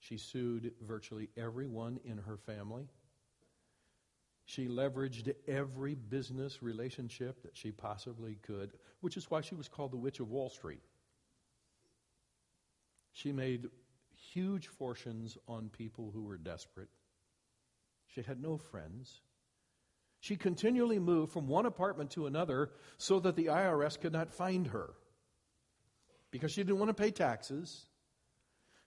She 0.01 0.17
sued 0.17 0.73
virtually 0.81 1.29
everyone 1.37 2.01
in 2.05 2.17
her 2.19 2.39
family. 2.39 2.89
She 4.47 4.67
leveraged 4.67 5.35
every 5.47 5.95
business 5.95 6.63
relationship 6.63 7.43
that 7.43 7.55
she 7.55 7.71
possibly 7.71 8.39
could, 8.41 8.73
which 9.03 9.19
is 9.19 9.31
why 9.31 9.43
she 9.43 9.55
was 9.55 9.69
called 9.69 9.93
the 9.93 9.99
Witch 9.99 10.21
of 10.21 10.31
Wall 10.31 10.49
Street. 10.49 10.81
She 13.13 13.33
made 13.33 13.69
huge 14.15 14.69
fortunes 14.69 15.37
on 15.47 15.69
people 15.69 16.11
who 16.11 16.23
were 16.23 16.39
desperate. 16.39 16.89
She 18.15 18.23
had 18.23 18.41
no 18.41 18.57
friends. 18.57 19.21
She 20.21 20.37
continually 20.37 20.99
moved 20.99 21.33
from 21.33 21.47
one 21.47 21.67
apartment 21.67 22.11
to 22.13 22.27
another 22.27 22.71
so 22.97 23.21
that 23.21 23.37
the 23.37 23.47
IRS 23.47 24.01
could 24.01 24.13
not 24.13 24.33
find 24.33 24.67
her 24.69 24.95
because 26.31 26.53
she 26.53 26.63
didn't 26.63 26.79
want 26.79 26.89
to 26.89 27.03
pay 27.03 27.11
taxes. 27.11 27.87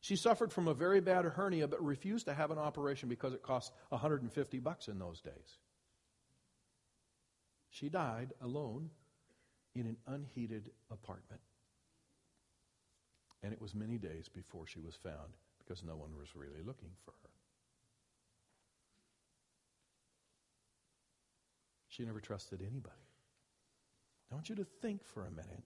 She 0.01 0.15
suffered 0.15 0.51
from 0.51 0.67
a 0.67 0.73
very 0.73 0.99
bad 0.99 1.25
hernia 1.25 1.67
but 1.67 1.83
refused 1.83 2.25
to 2.25 2.33
have 2.33 2.51
an 2.51 2.57
operation 2.57 3.07
because 3.07 3.33
it 3.33 3.43
cost 3.43 3.71
150 3.89 4.59
bucks 4.59 4.87
in 4.87 4.99
those 4.99 5.21
days. 5.21 5.57
She 7.69 7.87
died 7.87 8.33
alone 8.41 8.89
in 9.75 9.85
an 9.87 9.97
unheated 10.07 10.71
apartment. 10.91 11.41
And 13.43 13.53
it 13.53 13.61
was 13.61 13.73
many 13.73 13.97
days 13.97 14.27
before 14.27 14.67
she 14.67 14.79
was 14.79 14.95
found 14.95 15.33
because 15.59 15.83
no 15.83 15.95
one 15.95 16.17
was 16.17 16.35
really 16.35 16.61
looking 16.65 16.91
for 17.05 17.13
her. 17.23 17.30
She 21.91 22.05
never 22.05 22.21
trusted 22.21 22.61
anybody. 22.61 22.95
I 24.31 24.35
want 24.35 24.47
you 24.47 24.55
to 24.55 24.63
think 24.63 25.03
for 25.03 25.25
a 25.25 25.31
minute 25.31 25.63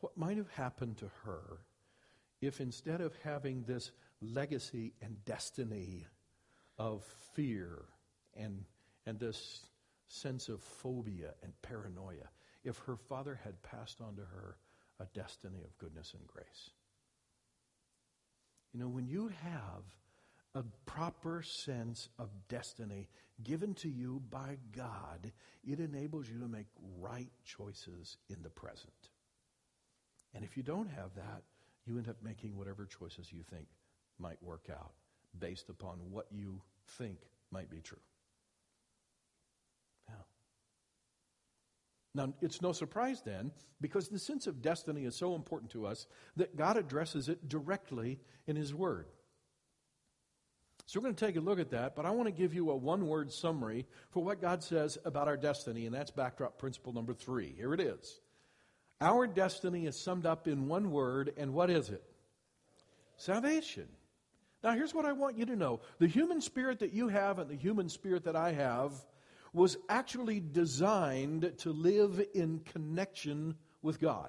what 0.00 0.16
might 0.16 0.36
have 0.36 0.50
happened 0.50 0.98
to 0.98 1.10
her 1.24 1.60
if 2.40 2.60
instead 2.60 3.00
of 3.00 3.14
having 3.22 3.62
this 3.62 3.92
legacy 4.20 4.94
and 5.00 5.24
destiny 5.24 6.06
of 6.76 7.04
fear 7.34 7.84
and, 8.36 8.64
and 9.06 9.20
this 9.20 9.60
sense 10.08 10.48
of 10.48 10.60
phobia 10.60 11.34
and 11.44 11.52
paranoia, 11.62 12.28
if 12.64 12.78
her 12.78 12.96
father 12.96 13.38
had 13.44 13.62
passed 13.62 14.00
on 14.00 14.16
to 14.16 14.22
her 14.22 14.56
a 14.98 15.06
destiny 15.14 15.62
of 15.62 15.78
goodness 15.78 16.14
and 16.18 16.26
grace. 16.26 16.70
You 18.72 18.80
know, 18.80 18.88
when 18.88 19.06
you 19.06 19.28
have 19.28 19.84
a 20.54 20.62
proper 20.86 21.42
sense 21.42 22.08
of 22.18 22.28
destiny 22.48 23.08
given 23.42 23.74
to 23.74 23.88
you 23.88 24.22
by 24.30 24.58
God, 24.76 25.32
it 25.64 25.80
enables 25.80 26.28
you 26.28 26.38
to 26.40 26.48
make 26.48 26.66
right 27.00 27.30
choices 27.44 28.18
in 28.28 28.42
the 28.42 28.50
present. 28.50 28.92
And 30.34 30.44
if 30.44 30.56
you 30.56 30.62
don't 30.62 30.90
have 30.90 31.14
that, 31.16 31.42
you 31.86 31.98
end 31.98 32.08
up 32.08 32.16
making 32.22 32.56
whatever 32.56 32.86
choices 32.86 33.32
you 33.32 33.42
think 33.50 33.66
might 34.18 34.42
work 34.42 34.68
out 34.70 34.92
based 35.38 35.68
upon 35.68 35.98
what 36.10 36.26
you 36.30 36.60
think 36.98 37.18
might 37.50 37.70
be 37.70 37.80
true. 37.80 37.98
Now, 40.08 40.24
now, 42.14 42.34
it's 42.40 42.62
no 42.62 42.72
surprise 42.72 43.22
then, 43.24 43.52
because 43.80 44.08
the 44.08 44.18
sense 44.18 44.46
of 44.46 44.62
destiny 44.62 45.04
is 45.06 45.16
so 45.16 45.34
important 45.34 45.70
to 45.72 45.86
us, 45.86 46.06
that 46.36 46.56
God 46.56 46.76
addresses 46.76 47.28
it 47.28 47.48
directly 47.48 48.20
in 48.46 48.56
His 48.56 48.74
Word. 48.74 49.06
So 50.92 51.00
we're 51.00 51.04
going 51.04 51.14
to 51.14 51.26
take 51.26 51.36
a 51.36 51.40
look 51.40 51.58
at 51.58 51.70
that, 51.70 51.96
but 51.96 52.04
I 52.04 52.10
want 52.10 52.26
to 52.26 52.32
give 52.32 52.52
you 52.52 52.70
a 52.70 52.76
one 52.76 53.06
word 53.06 53.32
summary 53.32 53.86
for 54.10 54.22
what 54.22 54.42
God 54.42 54.62
says 54.62 54.98
about 55.06 55.26
our 55.26 55.38
destiny, 55.38 55.86
and 55.86 55.94
that's 55.94 56.10
backdrop 56.10 56.58
principle 56.58 56.92
number 56.92 57.14
three. 57.14 57.54
Here 57.56 57.72
it 57.72 57.80
is. 57.80 58.20
Our 59.00 59.26
destiny 59.26 59.86
is 59.86 59.98
summed 59.98 60.26
up 60.26 60.46
in 60.46 60.68
one 60.68 60.90
word, 60.90 61.32
and 61.38 61.54
what 61.54 61.70
is 61.70 61.88
it? 61.88 62.04
Salvation. 63.16 63.88
Now, 64.62 64.72
here's 64.72 64.92
what 64.92 65.06
I 65.06 65.12
want 65.12 65.38
you 65.38 65.46
to 65.46 65.56
know 65.56 65.80
the 65.98 66.06
human 66.06 66.42
spirit 66.42 66.80
that 66.80 66.92
you 66.92 67.08
have 67.08 67.38
and 67.38 67.48
the 67.48 67.56
human 67.56 67.88
spirit 67.88 68.24
that 68.24 68.36
I 68.36 68.52
have 68.52 68.92
was 69.54 69.78
actually 69.88 70.40
designed 70.40 71.54
to 71.60 71.72
live 71.72 72.22
in 72.34 72.60
connection 72.70 73.54
with 73.80 73.98
God. 73.98 74.28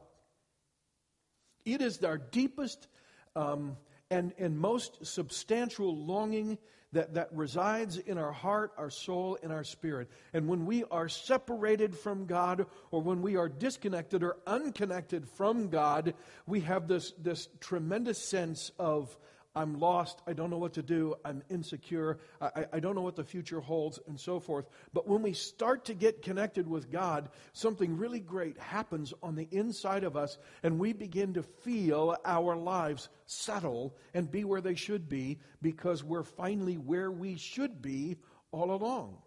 It 1.65 1.81
is 1.81 2.01
our 2.05 2.19
deepest 2.19 2.87
um, 3.35 3.75
and, 4.13 4.33
and 4.37 4.57
most 4.57 5.05
substantial 5.05 5.95
longing 5.95 6.59
that, 6.91 7.15
that 7.15 7.29
resides 7.33 7.97
in 7.97 8.19
our 8.19 8.31
heart, 8.31 8.71
our 8.77 8.91
soul, 8.91 9.37
and 9.41 9.51
our 9.51 9.63
spirit. 9.63 10.07
And 10.33 10.47
when 10.47 10.67
we 10.67 10.83
are 10.85 11.09
separated 11.09 11.95
from 11.95 12.27
God, 12.27 12.67
or 12.91 13.01
when 13.01 13.23
we 13.23 13.35
are 13.35 13.49
disconnected 13.49 14.23
or 14.23 14.37
unconnected 14.45 15.27
from 15.27 15.69
God, 15.69 16.13
we 16.45 16.59
have 16.61 16.87
this, 16.87 17.13
this 17.17 17.49
tremendous 17.59 18.19
sense 18.19 18.71
of 18.77 19.17
I'm 19.55 19.79
lost. 19.79 20.21
I 20.25 20.33
don't 20.33 20.49
know 20.49 20.57
what 20.57 20.73
to 20.73 20.81
do. 20.81 21.15
I'm 21.23 21.43
insecure. 21.49 22.17
I, 22.41 22.65
I, 22.73 22.79
don't 22.79 22.95
know 22.95 23.01
what 23.01 23.15
the 23.15 23.23
future 23.23 23.59
holds, 23.59 23.99
and 24.07 24.19
so 24.19 24.39
forth. 24.39 24.65
But 24.93 25.07
when 25.07 25.21
we 25.21 25.33
start 25.33 25.85
to 25.85 25.93
get 25.93 26.23
connected 26.23 26.67
with 26.67 26.91
God, 26.91 27.29
something 27.53 27.97
really 27.97 28.19
great 28.19 28.57
happens 28.57 29.13
on 29.21 29.35
the 29.35 29.47
inside 29.51 30.03
of 30.03 30.17
us, 30.17 30.39
and 30.63 30.79
we 30.79 30.91
begin 30.91 31.35
to 31.35 31.43
feel 31.43 32.15
our 32.25 32.55
lives 32.55 33.09
settle 33.27 33.95
and 34.15 34.31
be 34.31 34.43
where 34.43 34.61
they 34.61 34.75
should 34.75 35.07
be 35.07 35.39
because 35.61 36.03
we're 36.03 36.23
finally 36.23 36.75
where 36.75 37.11
we 37.11 37.35
should 37.35 37.79
be 37.79 38.17
all 38.51 38.71
along. 38.71 39.17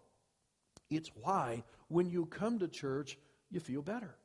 It's 0.89 1.11
why 1.21 1.63
when 1.87 2.09
you 2.09 2.25
come 2.25 2.59
to 2.59 2.67
church, 2.67 3.17
you 3.49 3.61
feel 3.61 3.81
better 3.81 4.15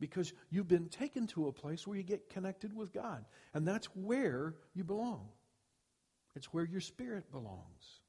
because 0.00 0.32
you've 0.50 0.68
been 0.68 0.88
taken 0.88 1.26
to 1.28 1.46
a 1.48 1.52
place 1.52 1.86
where 1.86 1.96
you 1.96 2.02
get 2.02 2.30
connected 2.30 2.74
with 2.74 2.92
God. 2.92 3.24
And 3.54 3.66
that's 3.66 3.86
where 3.94 4.56
you 4.74 4.82
belong, 4.82 5.28
it's 6.34 6.52
where 6.52 6.64
your 6.64 6.80
spirit 6.80 7.30
belongs. 7.30 8.00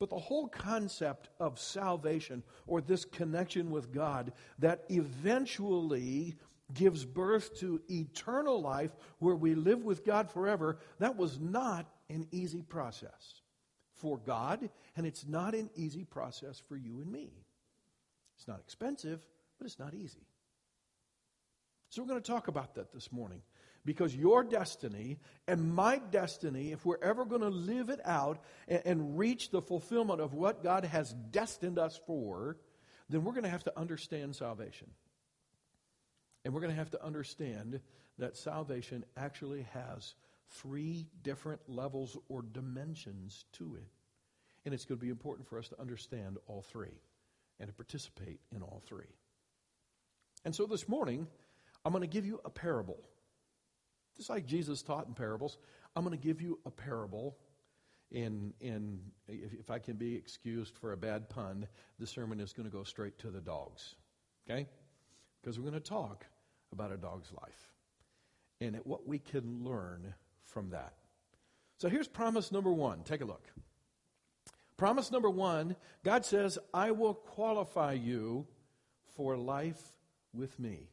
But 0.00 0.10
the 0.10 0.18
whole 0.18 0.48
concept 0.48 1.28
of 1.38 1.58
salvation 1.58 2.42
or 2.66 2.80
this 2.80 3.04
connection 3.04 3.70
with 3.70 3.92
God 3.92 4.32
that 4.58 4.84
eventually 4.88 6.34
gives 6.72 7.04
birth 7.04 7.58
to 7.60 7.80
eternal 7.88 8.60
life 8.60 8.90
where 9.18 9.36
we 9.36 9.54
live 9.54 9.84
with 9.84 10.04
God 10.04 10.30
forever, 10.30 10.78
that 10.98 11.16
was 11.16 11.38
not 11.38 11.86
an 12.10 12.26
easy 12.32 12.62
process 12.62 13.42
for 13.94 14.18
God, 14.18 14.68
and 14.96 15.06
it's 15.06 15.26
not 15.26 15.54
an 15.54 15.70
easy 15.76 16.04
process 16.04 16.60
for 16.68 16.76
you 16.76 17.00
and 17.00 17.10
me. 17.10 17.30
It's 18.36 18.48
not 18.48 18.60
expensive, 18.60 19.24
but 19.58 19.66
it's 19.66 19.78
not 19.78 19.94
easy. 19.94 20.26
So 21.94 22.02
we're 22.02 22.08
going 22.08 22.22
to 22.22 22.28
talk 22.32 22.48
about 22.48 22.74
that 22.74 22.92
this 22.92 23.12
morning. 23.12 23.40
Because 23.84 24.16
your 24.16 24.42
destiny 24.42 25.16
and 25.46 25.72
my 25.72 26.00
destiny, 26.10 26.72
if 26.72 26.84
we're 26.84 26.98
ever 27.00 27.24
going 27.24 27.42
to 27.42 27.50
live 27.50 27.88
it 27.88 28.00
out 28.04 28.40
and, 28.66 28.82
and 28.84 29.18
reach 29.18 29.50
the 29.50 29.62
fulfillment 29.62 30.20
of 30.20 30.34
what 30.34 30.64
God 30.64 30.84
has 30.86 31.12
destined 31.30 31.78
us 31.78 32.00
for, 32.04 32.56
then 33.08 33.22
we're 33.22 33.30
going 33.30 33.44
to 33.44 33.50
have 33.50 33.62
to 33.64 33.78
understand 33.78 34.34
salvation. 34.34 34.88
And 36.44 36.52
we're 36.52 36.62
going 36.62 36.72
to 36.72 36.78
have 36.78 36.90
to 36.90 37.04
understand 37.04 37.78
that 38.18 38.36
salvation 38.36 39.04
actually 39.16 39.64
has 39.72 40.16
three 40.50 41.06
different 41.22 41.60
levels 41.68 42.16
or 42.28 42.42
dimensions 42.42 43.44
to 43.52 43.76
it. 43.76 43.86
And 44.64 44.74
it's 44.74 44.84
going 44.84 44.98
to 44.98 45.04
be 45.04 45.10
important 45.10 45.46
for 45.46 45.60
us 45.60 45.68
to 45.68 45.80
understand 45.80 46.38
all 46.48 46.62
three 46.62 46.98
and 47.60 47.68
to 47.68 47.72
participate 47.72 48.40
in 48.52 48.62
all 48.62 48.82
three. 48.84 49.14
And 50.44 50.52
so 50.52 50.66
this 50.66 50.88
morning, 50.88 51.28
I'm 51.84 51.92
going 51.92 52.02
to 52.02 52.08
give 52.08 52.26
you 52.26 52.40
a 52.44 52.50
parable. 52.50 52.98
Just 54.16 54.30
like 54.30 54.46
Jesus 54.46 54.82
taught 54.82 55.06
in 55.06 55.14
parables, 55.14 55.58
I'm 55.96 56.04
going 56.04 56.16
to 56.16 56.22
give 56.22 56.40
you 56.40 56.58
a 56.64 56.70
parable. 56.70 57.36
In, 58.10 58.52
in 58.60 59.00
if, 59.26 59.52
if 59.54 59.70
I 59.70 59.78
can 59.78 59.96
be 59.96 60.14
excused 60.14 60.76
for 60.76 60.92
a 60.92 60.96
bad 60.96 61.28
pun, 61.28 61.66
the 61.98 62.06
sermon 62.06 62.38
is 62.40 62.52
going 62.52 62.68
to 62.68 62.74
go 62.74 62.84
straight 62.84 63.18
to 63.18 63.30
the 63.30 63.40
dogs. 63.40 63.96
Okay? 64.48 64.68
Because 65.40 65.58
we're 65.58 65.68
going 65.68 65.80
to 65.82 65.88
talk 65.88 66.26
about 66.72 66.92
a 66.92 66.96
dog's 66.96 67.32
life 67.32 67.72
and 68.60 68.78
what 68.84 69.06
we 69.06 69.18
can 69.18 69.64
learn 69.64 70.14
from 70.44 70.70
that. 70.70 70.94
So 71.78 71.88
here's 71.88 72.08
promise 72.08 72.52
number 72.52 72.72
one. 72.72 73.02
Take 73.02 73.20
a 73.20 73.24
look. 73.24 73.48
Promise 74.76 75.10
number 75.10 75.30
one 75.30 75.76
God 76.02 76.24
says, 76.24 76.58
I 76.72 76.92
will 76.92 77.14
qualify 77.14 77.92
you 77.92 78.46
for 79.16 79.36
life 79.36 79.82
with 80.32 80.58
me. 80.58 80.88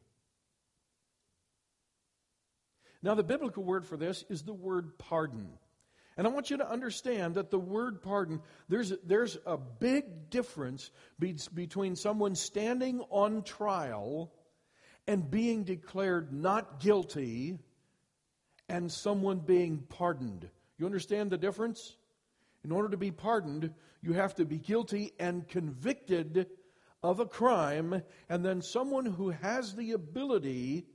Now, 3.03 3.15
the 3.15 3.23
biblical 3.23 3.63
word 3.63 3.85
for 3.85 3.97
this 3.97 4.23
is 4.29 4.43
the 4.43 4.53
word 4.53 4.97
pardon. 4.97 5.49
And 6.17 6.27
I 6.27 6.29
want 6.29 6.49
you 6.49 6.57
to 6.57 6.69
understand 6.69 7.35
that 7.35 7.49
the 7.49 7.59
word 7.59 8.01
pardon, 8.01 8.41
there's, 8.69 8.93
there's 9.03 9.37
a 9.45 9.57
big 9.57 10.29
difference 10.29 10.91
be, 11.17 11.35
between 11.53 11.95
someone 11.95 12.35
standing 12.35 13.01
on 13.09 13.43
trial 13.43 14.31
and 15.07 15.31
being 15.31 15.63
declared 15.63 16.31
not 16.31 16.79
guilty 16.79 17.57
and 18.69 18.91
someone 18.91 19.39
being 19.39 19.79
pardoned. 19.89 20.49
You 20.77 20.85
understand 20.85 21.31
the 21.31 21.37
difference? 21.37 21.95
In 22.63 22.71
order 22.71 22.89
to 22.89 22.97
be 22.97 23.11
pardoned, 23.11 23.73
you 24.01 24.13
have 24.13 24.35
to 24.35 24.45
be 24.45 24.59
guilty 24.59 25.13
and 25.19 25.47
convicted 25.47 26.47
of 27.03 27.19
a 27.19 27.25
crime, 27.25 28.03
and 28.29 28.45
then 28.45 28.61
someone 28.61 29.05
who 29.05 29.31
has 29.31 29.75
the 29.75 29.93
ability 29.93 30.85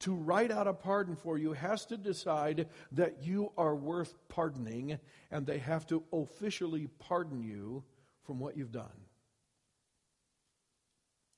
to 0.00 0.14
write 0.14 0.50
out 0.50 0.66
a 0.66 0.74
pardon 0.74 1.16
for 1.16 1.38
you 1.38 1.52
has 1.52 1.86
to 1.86 1.96
decide 1.96 2.68
that 2.92 3.22
you 3.22 3.52
are 3.56 3.74
worth 3.74 4.14
pardoning, 4.28 4.98
and 5.30 5.46
they 5.46 5.58
have 5.58 5.86
to 5.86 6.02
officially 6.12 6.88
pardon 6.98 7.42
you 7.42 7.82
from 8.24 8.38
what 8.38 8.56
you've 8.56 8.72
done. 8.72 9.06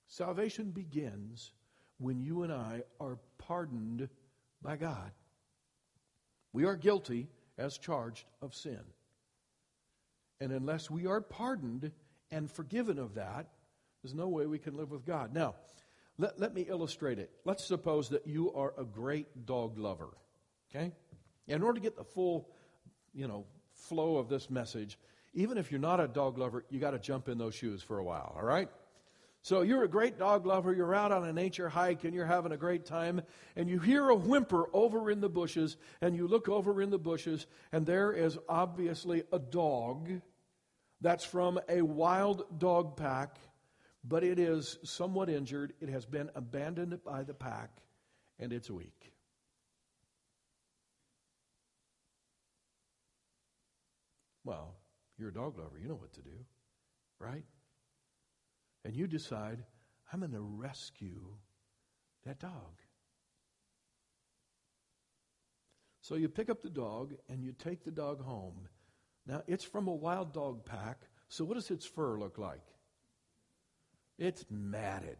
Salvation 0.06 0.70
begins 0.70 1.52
when 1.98 2.20
you 2.20 2.42
and 2.42 2.52
I 2.52 2.82
are 2.98 3.18
pardoned 3.36 4.08
by 4.62 4.76
God. 4.76 5.12
We 6.52 6.64
are 6.64 6.76
guilty 6.76 7.28
as 7.58 7.78
charged 7.78 8.24
of 8.40 8.54
sin. 8.54 8.80
And 10.40 10.52
unless 10.52 10.90
we 10.90 11.06
are 11.06 11.20
pardoned 11.20 11.92
and 12.30 12.50
forgiven 12.50 12.98
of 12.98 13.14
that, 13.14 13.48
there's 14.02 14.14
no 14.14 14.28
way 14.28 14.46
we 14.46 14.58
can 14.58 14.76
live 14.76 14.90
with 14.90 15.04
God. 15.04 15.34
Now, 15.34 15.56
let, 16.18 16.38
let 16.38 16.54
me 16.54 16.66
illustrate 16.68 17.18
it. 17.18 17.30
Let's 17.44 17.64
suppose 17.64 18.08
that 18.10 18.26
you 18.26 18.52
are 18.52 18.74
a 18.76 18.84
great 18.84 19.46
dog 19.46 19.78
lover. 19.78 20.10
Okay? 20.70 20.92
In 21.46 21.62
order 21.62 21.74
to 21.74 21.80
get 21.80 21.96
the 21.96 22.04
full, 22.04 22.48
you 23.14 23.28
know, 23.28 23.46
flow 23.72 24.16
of 24.16 24.28
this 24.28 24.50
message, 24.50 24.98
even 25.34 25.56
if 25.56 25.70
you're 25.70 25.80
not 25.80 26.00
a 26.00 26.08
dog 26.08 26.36
lover, 26.36 26.64
you 26.70 26.80
got 26.80 26.90
to 26.90 26.98
jump 26.98 27.28
in 27.28 27.38
those 27.38 27.54
shoes 27.54 27.82
for 27.82 27.98
a 27.98 28.04
while, 28.04 28.34
all 28.36 28.44
right? 28.44 28.68
So 29.42 29.62
you're 29.62 29.84
a 29.84 29.88
great 29.88 30.18
dog 30.18 30.46
lover, 30.46 30.74
you're 30.74 30.94
out 30.94 31.12
on 31.12 31.24
a 31.24 31.32
nature 31.32 31.68
hike 31.68 32.04
and 32.04 32.12
you're 32.12 32.26
having 32.26 32.52
a 32.52 32.56
great 32.56 32.84
time, 32.84 33.22
and 33.56 33.68
you 33.68 33.78
hear 33.78 34.08
a 34.08 34.14
whimper 34.14 34.66
over 34.72 35.10
in 35.10 35.20
the 35.20 35.28
bushes, 35.28 35.76
and 36.00 36.16
you 36.16 36.26
look 36.26 36.48
over 36.48 36.82
in 36.82 36.90
the 36.90 36.98
bushes, 36.98 37.46
and 37.72 37.86
there 37.86 38.12
is 38.12 38.36
obviously 38.48 39.22
a 39.32 39.38
dog 39.38 40.10
that's 41.00 41.24
from 41.24 41.60
a 41.68 41.82
wild 41.82 42.58
dog 42.58 42.96
pack 42.96 43.38
but 44.04 44.24
it 44.24 44.38
is 44.38 44.78
somewhat 44.84 45.28
injured. 45.28 45.74
It 45.80 45.88
has 45.88 46.06
been 46.06 46.30
abandoned 46.34 46.98
by 47.04 47.22
the 47.22 47.34
pack, 47.34 47.70
and 48.38 48.52
it's 48.52 48.70
weak. 48.70 49.12
Well, 54.44 54.74
you're 55.18 55.28
a 55.28 55.34
dog 55.34 55.58
lover. 55.58 55.78
You 55.78 55.88
know 55.88 55.94
what 55.94 56.12
to 56.14 56.22
do, 56.22 56.44
right? 57.18 57.44
And 58.84 58.94
you 58.96 59.06
decide, 59.06 59.64
I'm 60.12 60.20
going 60.20 60.32
to 60.32 60.40
rescue 60.40 61.34
that 62.24 62.38
dog. 62.38 62.80
So 66.00 66.14
you 66.14 66.30
pick 66.30 66.48
up 66.48 66.62
the 66.62 66.70
dog 66.70 67.12
and 67.28 67.44
you 67.44 67.52
take 67.52 67.84
the 67.84 67.90
dog 67.90 68.24
home. 68.24 68.68
Now, 69.26 69.42
it's 69.46 69.64
from 69.64 69.88
a 69.88 69.94
wild 69.94 70.32
dog 70.32 70.64
pack, 70.64 71.02
so 71.28 71.44
what 71.44 71.54
does 71.54 71.70
its 71.70 71.84
fur 71.84 72.18
look 72.18 72.38
like? 72.38 72.64
It's 74.18 74.44
matted. 74.50 75.18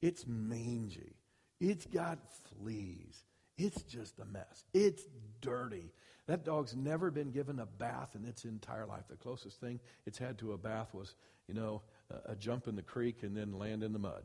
It's 0.00 0.26
mangy. 0.26 1.16
It's 1.60 1.86
got 1.86 2.18
fleas. 2.48 3.24
It's 3.56 3.82
just 3.82 4.18
a 4.18 4.24
mess. 4.24 4.64
It's 4.72 5.02
dirty. 5.40 5.92
That 6.26 6.44
dog's 6.44 6.74
never 6.74 7.10
been 7.10 7.30
given 7.30 7.58
a 7.60 7.66
bath 7.66 8.14
in 8.14 8.24
its 8.24 8.44
entire 8.44 8.86
life. 8.86 9.04
The 9.08 9.16
closest 9.16 9.60
thing 9.60 9.80
it's 10.06 10.18
had 10.18 10.38
to 10.38 10.52
a 10.52 10.58
bath 10.58 10.94
was, 10.94 11.14
you 11.46 11.54
know, 11.54 11.82
a, 12.10 12.32
a 12.32 12.36
jump 12.36 12.66
in 12.66 12.76
the 12.76 12.82
creek 12.82 13.22
and 13.22 13.36
then 13.36 13.58
land 13.58 13.82
in 13.82 13.92
the 13.92 13.98
mud. 13.98 14.24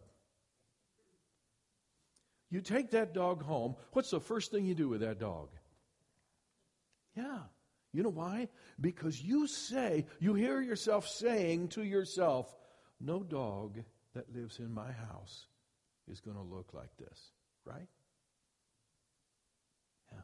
You 2.49 2.61
take 2.61 2.91
that 2.91 3.13
dog 3.13 3.43
home. 3.43 3.75
What's 3.91 4.09
the 4.09 4.19
first 4.19 4.51
thing 4.51 4.65
you 4.65 4.75
do 4.75 4.89
with 4.89 5.01
that 5.01 5.19
dog? 5.19 5.49
Yeah. 7.15 7.39
You 7.93 8.03
know 8.03 8.09
why? 8.09 8.49
Because 8.79 9.21
you 9.21 9.47
say, 9.47 10.05
you 10.19 10.33
hear 10.33 10.61
yourself 10.61 11.07
saying 11.07 11.69
to 11.69 11.83
yourself, 11.83 12.53
no 12.99 13.23
dog 13.23 13.77
that 14.15 14.33
lives 14.33 14.59
in 14.59 14.73
my 14.73 14.91
house 14.91 15.47
is 16.11 16.19
going 16.19 16.37
to 16.37 16.43
look 16.43 16.73
like 16.73 16.95
this, 16.97 17.31
right? 17.65 17.87
Yeah. 20.11 20.21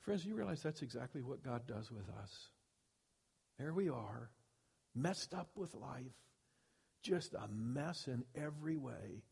Friends, 0.00 0.24
you 0.24 0.34
realize 0.34 0.62
that's 0.62 0.82
exactly 0.82 1.22
what 1.22 1.42
God 1.42 1.66
does 1.66 1.90
with 1.90 2.08
us. 2.22 2.48
There 3.58 3.72
we 3.72 3.88
are, 3.88 4.30
messed 4.94 5.34
up 5.34 5.50
with 5.56 5.74
life, 5.74 6.14
just 7.02 7.34
a 7.34 7.48
mess 7.48 8.08
in 8.08 8.24
every 8.34 8.76
way. 8.76 9.22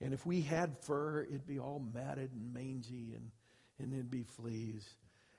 And 0.00 0.12
if 0.12 0.26
we 0.26 0.40
had 0.40 0.78
fur, 0.80 1.22
it'd 1.22 1.46
be 1.46 1.58
all 1.58 1.82
matted 1.94 2.32
and 2.32 2.52
mangy 2.52 3.12
and, 3.14 3.30
and 3.78 3.92
it'd 3.92 4.10
be 4.10 4.24
fleas. 4.24 4.84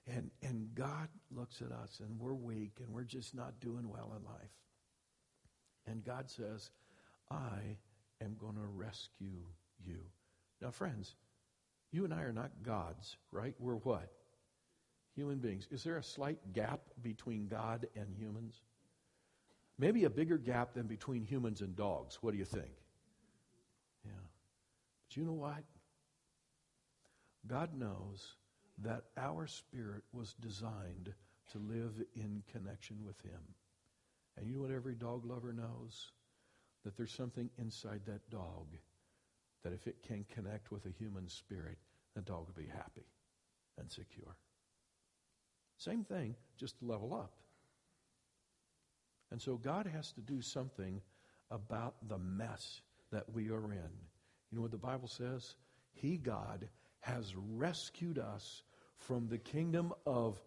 And, 0.08 0.32
and 0.42 0.70
God 0.76 1.08
looks 1.32 1.62
at 1.62 1.72
us 1.72 2.02
and 2.02 2.20
we're 2.20 2.34
weak 2.34 2.80
and 2.80 2.90
we're 2.94 3.04
just 3.04 3.34
not 3.34 3.60
doing 3.62 3.88
well 3.90 4.14
in 4.18 4.26
life. 4.26 4.52
And 5.88 6.04
God 6.04 6.30
says, 6.30 6.72
I 7.32 7.78
am 8.22 8.36
going 8.40 8.56
to 8.56 8.66
rescue 8.66 9.44
you. 9.86 10.00
Now, 10.62 10.72
friends, 10.72 11.16
You 11.94 12.06
and 12.06 12.14
I 12.14 12.24
are 12.24 12.34
not 12.34 12.50
gods, 12.64 13.18
right? 13.32 13.54
We're 13.60 13.76
what? 13.76 14.12
Human 15.16 15.38
beings. 15.38 15.68
Is 15.72 15.84
there 15.84 15.98
a 15.98 16.04
slight 16.04 16.40
gap 16.52 16.82
between 17.04 17.48
God 17.48 17.86
and 17.96 18.08
humans? 18.18 18.56
Maybe 19.78 20.06
a 20.06 20.10
bigger 20.10 20.40
gap 20.40 20.74
than 20.74 20.88
between 20.88 21.24
humans 21.24 21.62
and 21.62 21.76
dogs. 21.76 22.18
What 22.22 22.32
do 22.32 22.40
you 22.40 22.46
think? 22.46 22.72
Yeah. 24.04 24.12
But 25.08 25.18
you 25.18 25.24
know 25.24 25.34
what? 25.34 25.64
God 27.46 27.78
knows 27.78 28.26
that 28.80 29.04
our 29.18 29.48
spirit 29.48 30.04
was 30.12 30.34
designed 30.42 31.14
to 31.52 31.58
live 31.60 31.94
in 32.16 32.44
connection 32.52 32.98
with 33.06 33.20
Him. 33.22 33.42
And 34.38 34.48
you 34.48 34.56
know 34.56 34.62
what 34.62 34.72
every 34.72 34.96
dog 34.96 35.26
lover 35.26 35.54
knows? 35.54 36.12
That 36.84 36.98
there's 36.98 37.14
something 37.14 37.50
inside 37.58 38.02
that 38.08 38.30
dog 38.30 38.68
that 39.64 39.74
if 39.74 39.88
it 39.88 40.04
can 40.06 40.26
connect 40.34 40.72
with 40.72 40.86
a 40.86 40.90
human 40.90 41.30
spirit, 41.30 41.78
the 42.16 42.22
dog 42.22 42.48
will 42.48 42.64
be 42.64 42.70
happy 42.70 43.06
and 43.80 43.90
secure. 43.90 44.36
Same 45.78 46.04
thing, 46.04 46.36
just 46.58 46.78
to 46.80 46.86
level 46.86 47.14
up. 47.14 47.34
And 49.32 49.42
so 49.42 49.56
God 49.56 49.88
has 49.88 50.12
to 50.14 50.22
do 50.22 50.42
something 50.42 51.02
about 51.50 51.96
the 52.08 52.18
mess 52.18 52.82
that 53.12 53.26
we 53.34 53.50
are 53.50 53.72
in. 53.72 53.92
You 54.52 54.58
know 54.58 54.62
what 54.62 54.72
the 54.72 54.78
Bible 54.78 55.08
says? 55.08 55.56
He, 55.94 56.18
God, 56.18 56.68
has 57.04 57.34
rescued 57.36 58.18
us 58.18 58.64
from 58.98 59.28
the 59.28 59.38
kingdom 59.38 59.94
of 60.06 60.42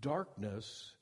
darkness 0.00 0.94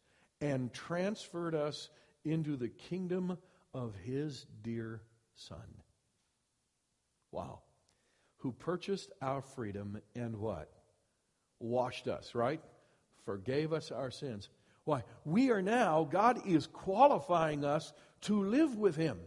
and 0.43 0.73
transferred 0.75 1.55
us 1.55 1.89
into 2.25 2.55
the 2.55 2.69
kingdom 2.69 3.39
of 3.73 3.95
His 4.05 4.45
dear 4.63 5.01
Son. 5.35 5.57
Wow. 7.33 7.61
Who 8.39 8.53
purchased 8.53 9.11
our 9.23 9.41
freedom 9.41 10.01
and 10.15 10.37
what? 10.37 10.71
Washed 11.61 12.07
us, 12.07 12.35
right? 12.35 12.61
Forgave 13.25 13.73
us 13.73 13.91
our 13.91 14.11
sins. 14.11 14.51
Why? 14.85 15.05
We 15.25 15.51
are 15.51 15.63
now, 15.63 16.09
God 16.11 16.47
is 16.47 16.67
qualifying 16.67 17.65
us 17.65 17.95
to 18.23 18.45
live 18.45 18.77
with 18.77 18.97
Him. 18.97 19.19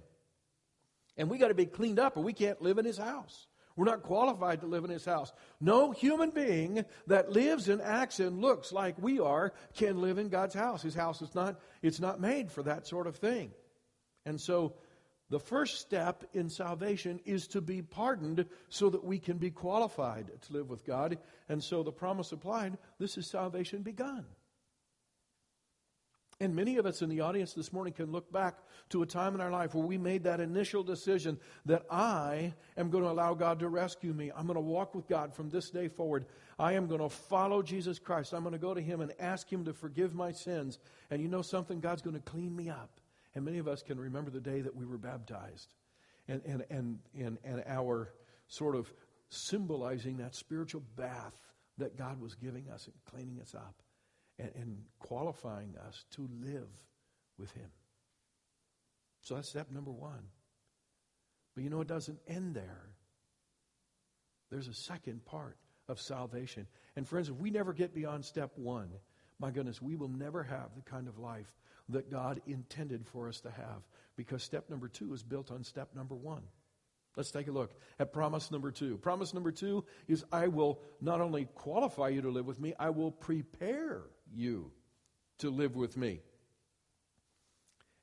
And 1.18 1.32
we 1.32 1.40
got 1.40 1.48
to 1.48 1.56
be 1.56 1.66
cleaned 1.66 2.00
up 2.00 2.16
or 2.16 2.22
we 2.22 2.34
can't 2.34 2.62
live 2.62 2.78
in 2.78 2.86
His 2.86 2.98
house. 3.00 3.48
We're 3.76 3.86
not 3.86 4.04
qualified 4.04 4.62
to 4.62 4.68
live 4.68 4.84
in 4.84 4.92
his 4.92 5.06
house. 5.06 5.34
No 5.60 5.92
human 5.92 6.30
being 6.30 6.86
that 7.08 7.32
lives 7.32 7.70
and 7.70 7.82
acts 7.82 8.20
and 8.20 8.40
looks 8.40 8.72
like 8.72 9.02
we 9.02 9.20
are 9.20 9.54
can 9.76 10.02
live 10.02 10.20
in 10.20 10.30
God's 10.30 10.54
house. 10.54 10.84
His 10.84 10.94
house 10.94 11.22
is 11.22 11.34
not, 11.34 11.60
it's 11.82 12.00
not 12.00 12.22
made 12.22 12.52
for 12.52 12.64
that 12.64 12.86
sort 12.86 13.08
of 13.08 13.16
thing. 13.16 13.52
And 14.26 14.40
so 14.40 14.76
the 15.30 15.40
first 15.40 15.80
step 15.80 16.24
in 16.34 16.50
salvation 16.50 17.20
is 17.26 17.48
to 17.48 17.62
be 17.62 17.82
pardoned 17.82 18.46
so 18.70 18.92
that 18.92 19.04
we 19.04 19.18
can 19.18 19.38
be 19.38 19.50
qualified 19.50 20.30
to 20.42 20.54
live 20.54 20.70
with 20.70 20.86
God. 20.86 21.18
And 21.50 21.64
so 21.64 21.82
the 21.82 21.92
promise 21.92 22.32
applied, 22.32 22.78
this 23.00 23.18
is 23.18 23.28
salvation 23.28 23.82
begun. 23.82 24.26
And 26.40 26.56
many 26.56 26.78
of 26.78 26.86
us 26.86 27.02
in 27.02 27.10
the 27.10 27.22
audience 27.22 27.54
this 27.54 27.72
morning 27.72 27.94
can 27.94 28.12
look 28.12 28.32
back 28.32 28.58
to 28.90 29.02
a 29.02 29.06
time 29.06 29.36
in 29.36 29.42
our 29.42 29.52
life 29.52 29.76
where 29.76 29.86
we 29.86 29.98
made 29.98 30.24
that 30.24 30.40
initial 30.40 30.84
decision 30.84 31.40
that 31.66 31.86
I 31.90 32.54
am 32.78 32.90
going 32.90 33.04
to 33.04 33.10
allow 33.10 33.34
God 33.34 33.60
to 33.60 33.70
rescue 33.70 34.14
me. 34.14 34.32
I'm 34.36 34.46
going 34.46 34.56
to 34.56 34.62
walk 34.62 34.96
with 34.96 35.08
God 35.08 35.34
from 35.34 35.50
this 35.50 35.70
day 35.70 35.88
forward. 35.88 36.26
I 36.58 36.74
am 36.74 36.88
going 36.88 37.02
to 37.02 37.10
follow 37.10 37.62
Jesus 37.62 38.00
Christ. 38.00 38.34
I'm 38.34 38.42
going 38.42 38.54
to 38.54 38.60
go 38.60 38.74
to 38.74 38.82
Him 38.82 39.02
and 39.02 39.14
ask 39.20 39.52
Him 39.52 39.66
to 39.66 39.74
forgive 39.74 40.14
my 40.14 40.32
sins. 40.32 40.80
And 41.12 41.22
you 41.22 41.28
know 41.28 41.42
something? 41.42 41.80
God's 41.80 42.02
going 42.02 42.16
to 42.16 42.22
clean 42.22 42.56
me 42.56 42.70
up. 42.70 43.00
And 43.36 43.46
many 43.46 43.58
of 43.58 43.68
us 43.68 43.82
can 43.82 44.00
remember 44.00 44.30
the 44.30 44.42
day 44.42 44.62
that 44.62 44.76
we 44.76 44.86
were 44.86 44.98
baptized 44.98 45.74
and, 46.28 46.42
and, 46.46 46.64
and, 46.70 47.00
and, 47.20 47.38
and 47.44 47.64
our 47.68 48.14
sort 48.48 48.76
of 48.76 48.92
symbolizing 49.30 50.18
that 50.18 50.36
spiritual 50.36 50.84
bath 50.96 51.34
that 51.78 51.98
God 51.98 52.22
was 52.22 52.36
giving 52.36 52.70
us 52.70 52.86
and 52.86 52.94
cleaning 53.10 53.40
us 53.42 53.56
up 53.56 53.74
and, 54.40 54.52
and 54.56 54.78
qualifying 55.00 55.76
us 55.88 56.04
to 56.12 56.30
live 56.44 56.70
with 57.38 57.52
Him. 57.52 57.70
So 59.22 59.36
that's 59.36 59.50
step 59.50 59.72
number 59.72 59.92
one. 59.92 60.28
But 61.56 61.64
you 61.64 61.70
know, 61.70 61.82
it 61.82 61.88
doesn't 61.88 62.20
end 62.28 62.56
there. 62.56 62.90
There's 64.50 64.68
a 64.68 64.74
second 64.74 65.26
part 65.26 65.58
of 65.88 66.00
salvation. 66.00 66.68
And 66.96 67.08
friends, 67.08 67.30
if 67.30 67.36
we 67.36 67.50
never 67.50 67.74
get 67.74 67.94
beyond 67.94 68.26
step 68.26 68.52
one, 68.56 68.90
my 69.40 69.52
goodness, 69.52 69.82
we 69.82 69.96
will 69.96 70.10
never 70.10 70.44
have 70.44 70.70
the 70.76 70.82
kind 70.82 71.08
of 71.08 71.18
life 71.18 71.52
that 71.90 72.10
God 72.12 72.42
intended 72.46 73.06
for 73.08 73.28
us 73.28 73.42
to 73.42 73.52
have 73.52 73.82
because 74.16 74.44
step 74.44 74.70
number 74.70 74.88
two 74.88 75.14
is 75.14 75.24
built 75.24 75.52
on 75.52 75.64
step 75.64 75.90
number 75.96 76.16
one. 76.16 76.44
Let's 77.16 77.32
take 77.32 77.48
a 77.48 77.52
look 77.52 77.72
at 78.00 78.12
promise 78.12 78.52
number 78.52 78.72
two. 78.72 78.98
Promise 78.98 79.34
number 79.34 79.52
two 79.52 79.86
is 80.08 80.24
I 80.32 80.48
will 80.48 80.80
not 81.00 81.22
only 81.22 81.46
qualify 81.56 82.10
you 82.10 82.22
to 82.22 82.30
live 82.30 82.46
with 82.46 82.60
me, 82.60 82.74
I 82.80 82.90
will 82.90 83.12
prepare 83.12 84.02
you 84.34 84.72
to 85.40 85.50
live 85.50 85.76
with 85.76 85.98
me. 85.98 86.22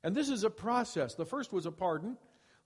And 0.03 0.15
this 0.15 0.29
is 0.29 0.43
a 0.43 0.49
process. 0.49 1.15
The 1.15 1.25
first 1.25 1.53
was 1.53 1.65
a 1.65 1.71
pardon. 1.71 2.17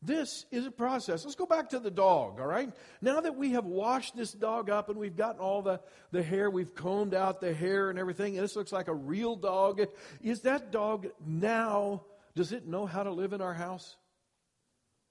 This 0.02 0.46
is 0.52 0.66
a 0.68 0.72
process. 0.72 1.24
Let's 1.26 1.36
go 1.36 1.46
back 1.46 1.70
to 1.70 1.80
the 1.80 1.90
dog, 1.90 2.40
all 2.40 2.46
right? 2.46 2.72
Now 3.02 3.22
that 3.22 3.36
we 3.36 3.52
have 3.52 3.66
washed 3.66 4.16
this 4.16 4.32
dog 4.32 4.70
up 4.70 4.90
and 4.90 5.00
we've 5.00 5.16
gotten 5.16 5.42
all 5.42 5.62
the, 5.62 5.80
the 6.12 6.22
hair, 6.22 6.50
we've 6.50 6.76
combed 6.76 7.14
out 7.14 7.42
the 7.42 7.54
hair 7.54 7.90
and 7.90 7.98
everything, 7.98 8.38
and 8.38 8.44
this 8.44 8.56
looks 8.56 8.72
like 8.72 8.88
a 8.88 8.94
real 8.94 9.36
dog, 9.36 9.82
is 10.22 10.42
that 10.42 10.72
dog 10.72 11.08
now, 11.26 12.04
does 12.36 12.52
it 12.52 12.68
know 12.68 12.86
how 12.86 13.04
to 13.04 13.12
live 13.12 13.34
in 13.34 13.42
our 13.42 13.54
house? 13.54 13.98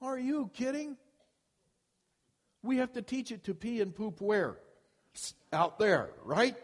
Are 0.00 0.18
you 0.18 0.50
kidding? 0.54 0.96
We 2.62 2.76
have 2.76 2.92
to 2.92 3.02
teach 3.02 3.32
it 3.32 3.44
to 3.44 3.54
pee 3.54 3.80
and 3.80 3.94
poop 3.94 4.20
where? 4.20 4.58
Out 5.52 5.78
there, 5.78 6.10
right? 6.24 6.56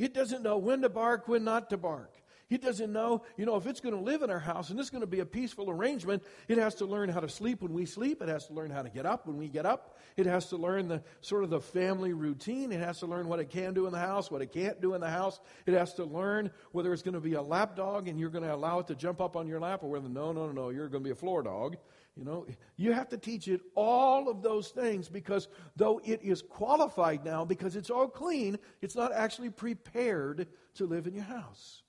It 0.00 0.14
doesn't 0.14 0.42
know 0.42 0.56
when 0.56 0.80
to 0.80 0.88
bark, 0.88 1.28
when 1.28 1.44
not 1.44 1.68
to 1.70 1.76
bark. 1.76 2.14
It 2.48 2.62
doesn't 2.62 2.90
know, 2.90 3.22
you 3.36 3.44
know, 3.44 3.56
if 3.56 3.66
it's 3.66 3.80
going 3.80 3.94
to 3.94 4.00
live 4.00 4.22
in 4.22 4.30
our 4.30 4.40
house 4.40 4.70
and 4.70 4.80
it's 4.80 4.90
going 4.90 5.02
to 5.02 5.06
be 5.06 5.20
a 5.20 5.26
peaceful 5.26 5.70
arrangement, 5.70 6.24
it 6.48 6.56
has 6.56 6.74
to 6.76 6.86
learn 6.86 7.10
how 7.10 7.20
to 7.20 7.28
sleep 7.28 7.60
when 7.60 7.74
we 7.74 7.84
sleep. 7.84 8.22
It 8.22 8.28
has 8.28 8.46
to 8.46 8.54
learn 8.54 8.70
how 8.70 8.80
to 8.82 8.88
get 8.88 9.04
up 9.04 9.26
when 9.26 9.36
we 9.36 9.46
get 9.46 9.66
up. 9.66 9.98
It 10.16 10.24
has 10.24 10.48
to 10.48 10.56
learn 10.56 10.88
the 10.88 11.02
sort 11.20 11.44
of 11.44 11.50
the 11.50 11.60
family 11.60 12.14
routine. 12.14 12.72
It 12.72 12.80
has 12.80 12.98
to 13.00 13.06
learn 13.06 13.28
what 13.28 13.40
it 13.40 13.50
can 13.50 13.74
do 13.74 13.86
in 13.86 13.92
the 13.92 14.00
house, 14.00 14.30
what 14.30 14.40
it 14.40 14.52
can't 14.52 14.80
do 14.80 14.94
in 14.94 15.02
the 15.02 15.10
house. 15.10 15.38
It 15.66 15.74
has 15.74 15.92
to 15.94 16.04
learn 16.04 16.50
whether 16.72 16.92
it's 16.92 17.02
going 17.02 17.14
to 17.14 17.20
be 17.20 17.34
a 17.34 17.42
lap 17.42 17.76
dog 17.76 18.08
and 18.08 18.18
you're 18.18 18.30
going 18.30 18.44
to 18.44 18.54
allow 18.54 18.78
it 18.78 18.88
to 18.88 18.94
jump 18.94 19.20
up 19.20 19.36
on 19.36 19.46
your 19.46 19.60
lap 19.60 19.84
or 19.84 19.90
whether, 19.90 20.08
no, 20.08 20.32
no, 20.32 20.46
no, 20.46 20.52
no, 20.52 20.68
you're 20.70 20.88
going 20.88 21.04
to 21.04 21.08
be 21.08 21.12
a 21.12 21.14
floor 21.16 21.42
dog. 21.42 21.76
You 22.20 22.26
know, 22.26 22.46
you 22.76 22.92
have 22.92 23.08
to 23.08 23.16
teach 23.16 23.48
it 23.48 23.62
all 23.74 24.28
of 24.28 24.42
those 24.42 24.68
things 24.68 25.08
because 25.08 25.48
though 25.74 26.02
it 26.04 26.20
is 26.22 26.42
qualified 26.42 27.24
now, 27.24 27.46
because 27.46 27.76
it's 27.76 27.88
all 27.88 28.08
clean, 28.08 28.58
it's 28.82 28.94
not 28.94 29.10
actually 29.10 29.48
prepared 29.48 30.46
to 30.74 30.84
live 30.84 31.06
in 31.06 31.14
your 31.14 31.24
house. 31.24 31.82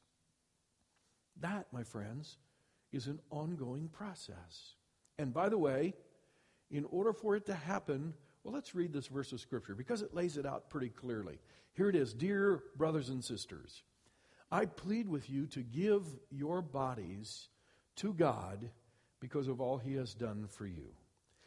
That, 1.41 1.67
my 1.74 1.84
friends, 1.84 2.38
is 2.94 3.08
an 3.08 3.20
ongoing 3.30 3.89
process. 3.89 4.76
And 5.20 5.34
by 5.34 5.50
the 5.50 5.58
way, 5.58 5.96
in 6.70 6.86
order 6.91 7.12
for 7.12 7.36
it 7.36 7.46
to 7.48 7.54
happen, 7.54 8.13
well, 8.46 8.54
let's 8.54 8.74
read 8.74 8.94
this 8.94 9.08
verse 9.08 9.34
of 9.34 9.41
Scripture 9.41 9.76
because 9.76 10.02
it 10.02 10.13
lays 10.13 10.38
it 10.38 10.46
out 10.46 10.70
pretty 10.70 10.89
clearly. 10.89 11.39
Here 11.74 11.89
it 11.89 11.96
is 11.98 12.13
Dear 12.13 12.63
brothers 12.78 13.10
and 13.10 13.22
sisters, 13.22 13.84
I 14.50 14.65
plead 14.65 15.10
with 15.10 15.30
you 15.30 15.46
to 15.48 15.62
give 15.62 16.06
your 16.30 16.62
bodies 16.62 17.50
to 17.98 18.13
God 18.13 18.70
because 19.22 19.48
of 19.48 19.62
all 19.62 19.78
he 19.78 19.94
has 19.94 20.14
done 20.14 20.48
for 20.50 20.66
you. 20.66 20.90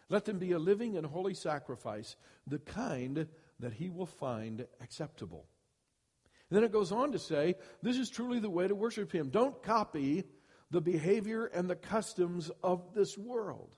Let 0.09 0.25
them 0.25 0.39
be 0.39 0.53
a 0.53 0.59
living 0.59 0.97
and 0.97 1.05
holy 1.05 1.35
sacrifice, 1.35 2.17
the 2.47 2.61
kind 2.61 3.27
that 3.61 3.73
he 3.75 3.91
will 3.91 4.07
find 4.07 4.67
acceptable. 4.81 5.45
And 6.49 6.57
then 6.57 6.65
it 6.65 6.73
goes 6.73 6.93
on 6.93 7.13
to 7.13 7.19
say, 7.19 7.57
this 7.83 7.99
is 7.99 8.09
truly 8.09 8.39
the 8.39 8.51
way 8.51 8.69
to 8.69 8.75
worship 8.75 9.13
him. 9.13 9.31
Don't 9.31 9.63
copy 9.63 10.25
the 10.71 10.81
behavior 10.81 11.47
and 11.47 11.69
the 11.69 11.77
customs 11.77 12.51
of 12.63 12.95
this 12.95 13.19
world, 13.19 13.75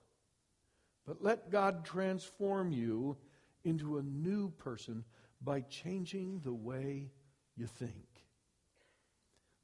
but 1.06 1.22
let 1.22 1.50
God 1.50 1.84
transform 1.84 2.72
you 2.72 3.16
into 3.64 3.98
a 3.98 4.02
new 4.02 4.50
person 4.50 5.04
by 5.40 5.60
changing 5.62 6.40
the 6.44 6.54
way 6.54 7.10
you 7.56 7.66
think. 7.66 7.94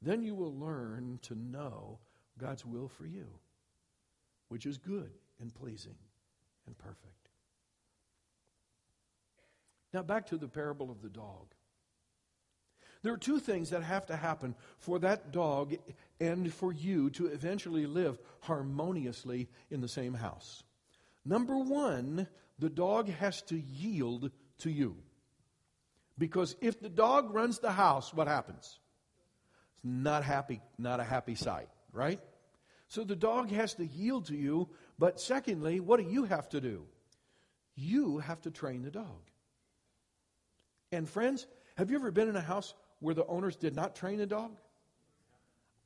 Then 0.01 0.23
you 0.23 0.35
will 0.35 0.57
learn 0.57 1.19
to 1.23 1.35
know 1.35 1.99
God's 2.37 2.65
will 2.65 2.87
for 2.87 3.05
you 3.05 3.27
which 4.53 4.67
is 4.67 4.77
good 4.77 5.09
and 5.41 5.51
pleasing 5.51 5.95
and 6.67 6.77
perfect. 6.77 7.27
Now, 9.91 10.03
back 10.03 10.27
to 10.27 10.37
the 10.37 10.47
parable 10.47 10.91
of 10.91 11.01
the 11.01 11.09
dog. 11.09 11.55
There 13.01 13.13
are 13.13 13.17
two 13.17 13.39
things 13.39 13.71
that 13.71 13.81
have 13.81 14.05
to 14.05 14.15
happen 14.15 14.53
for 14.77 14.99
that 14.99 15.31
dog 15.31 15.73
and 16.19 16.53
for 16.53 16.71
you 16.71 17.09
to 17.11 17.25
eventually 17.25 17.87
live 17.87 18.19
harmoniously 18.41 19.49
in 19.71 19.81
the 19.81 19.87
same 19.87 20.13
house. 20.13 20.61
Number 21.25 21.57
one, 21.57 22.27
the 22.59 22.69
dog 22.69 23.09
has 23.09 23.41
to 23.43 23.57
yield 23.57 24.29
to 24.59 24.69
you. 24.69 24.97
Because 26.15 26.55
if 26.61 26.79
the 26.79 26.89
dog 26.89 27.33
runs 27.33 27.57
the 27.57 27.71
house, 27.71 28.13
what 28.13 28.27
happens? 28.27 28.77
It's 29.77 29.83
not 29.83 30.23
happy, 30.23 30.61
not 30.77 30.99
a 30.99 31.03
happy 31.03 31.33
sight, 31.33 31.69
right? 31.91 32.19
So 32.93 33.03
the 33.03 33.15
dog 33.15 33.49
has 33.49 33.73
to 33.75 33.87
yield 33.87 34.27
to 34.27 34.35
you. 34.35 34.69
But 34.99 35.19
secondly, 35.19 35.79
what 35.79 35.99
do 35.99 36.05
you 36.07 36.25
have 36.25 36.47
to 36.49 36.61
do? 36.61 36.83
You 37.75 38.19
have 38.19 38.39
to 38.41 38.51
train 38.51 38.83
the 38.83 38.91
dog. 38.91 39.31
And 40.91 41.09
friends, 41.09 41.47
have 41.75 41.89
you 41.89 41.97
ever 41.97 42.11
been 42.11 42.29
in 42.29 42.35
a 42.35 42.41
house 42.41 42.75
where 42.99 43.15
the 43.15 43.25
owners 43.25 43.55
did 43.55 43.75
not 43.75 43.95
train 43.95 44.19
a 44.19 44.27
dog? 44.27 44.51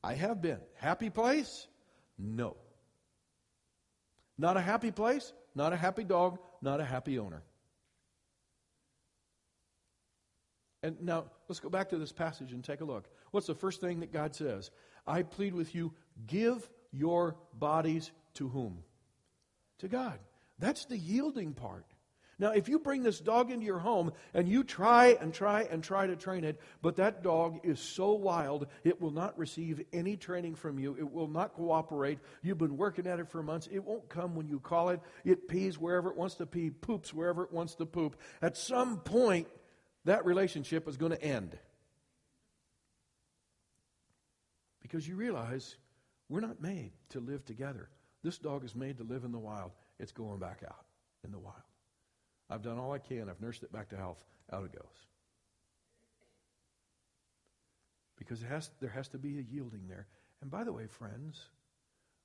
I 0.04 0.12
have 0.16 0.42
been. 0.42 0.58
Happy 0.74 1.08
place? 1.08 1.66
No. 2.18 2.58
Not 4.36 4.58
a 4.58 4.60
happy 4.60 4.90
place, 4.90 5.32
not 5.54 5.72
a 5.72 5.76
happy 5.76 6.04
dog, 6.04 6.38
not 6.60 6.78
a 6.78 6.84
happy 6.84 7.18
owner. 7.18 7.42
And 10.82 11.00
now 11.00 11.24
let's 11.48 11.58
go 11.58 11.70
back 11.70 11.88
to 11.88 11.96
this 11.96 12.12
passage 12.12 12.52
and 12.52 12.62
take 12.62 12.82
a 12.82 12.84
look. 12.84 13.08
What's 13.30 13.46
the 13.46 13.54
first 13.54 13.80
thing 13.80 14.00
that 14.00 14.12
God 14.12 14.34
says? 14.34 14.70
I 15.06 15.22
plead 15.22 15.54
with 15.54 15.74
you, 15.74 15.94
give 16.26 16.68
your 16.92 17.36
bodies 17.54 18.10
to 18.34 18.48
whom? 18.48 18.82
To 19.78 19.88
God. 19.88 20.18
That's 20.58 20.86
the 20.86 20.98
yielding 20.98 21.52
part. 21.52 21.86
Now, 22.40 22.52
if 22.52 22.68
you 22.68 22.78
bring 22.78 23.02
this 23.02 23.18
dog 23.18 23.50
into 23.50 23.66
your 23.66 23.80
home 23.80 24.12
and 24.32 24.48
you 24.48 24.62
try 24.62 25.16
and 25.20 25.34
try 25.34 25.62
and 25.62 25.82
try 25.82 26.06
to 26.06 26.14
train 26.14 26.44
it, 26.44 26.60
but 26.80 26.96
that 26.96 27.24
dog 27.24 27.58
is 27.64 27.80
so 27.80 28.12
wild, 28.12 28.68
it 28.84 29.00
will 29.00 29.10
not 29.10 29.36
receive 29.36 29.84
any 29.92 30.16
training 30.16 30.54
from 30.54 30.78
you. 30.78 30.96
It 30.96 31.10
will 31.10 31.26
not 31.26 31.54
cooperate. 31.54 32.20
You've 32.42 32.58
been 32.58 32.76
working 32.76 33.08
at 33.08 33.18
it 33.18 33.28
for 33.28 33.42
months. 33.42 33.68
It 33.72 33.82
won't 33.84 34.08
come 34.08 34.36
when 34.36 34.46
you 34.46 34.60
call 34.60 34.90
it. 34.90 35.00
It 35.24 35.48
pees 35.48 35.80
wherever 35.80 36.10
it 36.10 36.16
wants 36.16 36.36
to 36.36 36.46
pee, 36.46 36.70
poops 36.70 37.12
wherever 37.12 37.42
it 37.42 37.52
wants 37.52 37.74
to 37.76 37.86
poop. 37.86 38.16
At 38.40 38.56
some 38.56 38.98
point, 38.98 39.48
that 40.04 40.24
relationship 40.24 40.86
is 40.86 40.96
going 40.96 41.12
to 41.12 41.22
end. 41.22 41.58
Because 44.80 45.08
you 45.08 45.16
realize 45.16 45.76
we're 46.28 46.40
not 46.40 46.60
made 46.60 46.92
to 47.10 47.20
live 47.20 47.44
together. 47.44 47.88
This 48.22 48.38
dog 48.38 48.64
is 48.64 48.74
made 48.74 48.98
to 48.98 49.04
live 49.04 49.24
in 49.24 49.32
the 49.32 49.38
wild. 49.38 49.72
It's 49.98 50.12
going 50.12 50.38
back 50.38 50.62
out 50.66 50.84
in 51.24 51.32
the 51.32 51.38
wild. 51.38 51.56
I've 52.50 52.62
done 52.62 52.78
all 52.78 52.92
I 52.92 52.98
can. 52.98 53.28
I've 53.28 53.40
nursed 53.40 53.62
it 53.62 53.72
back 53.72 53.90
to 53.90 53.96
health. 53.96 54.24
Out 54.52 54.64
it 54.64 54.72
goes. 54.72 55.06
Because 58.16 58.42
has, 58.42 58.70
there 58.80 58.90
has 58.90 59.08
to 59.08 59.18
be 59.18 59.38
a 59.38 59.42
yielding 59.42 59.86
there. 59.88 60.06
And 60.40 60.50
by 60.50 60.64
the 60.64 60.72
way, 60.72 60.86
friends, 60.86 61.40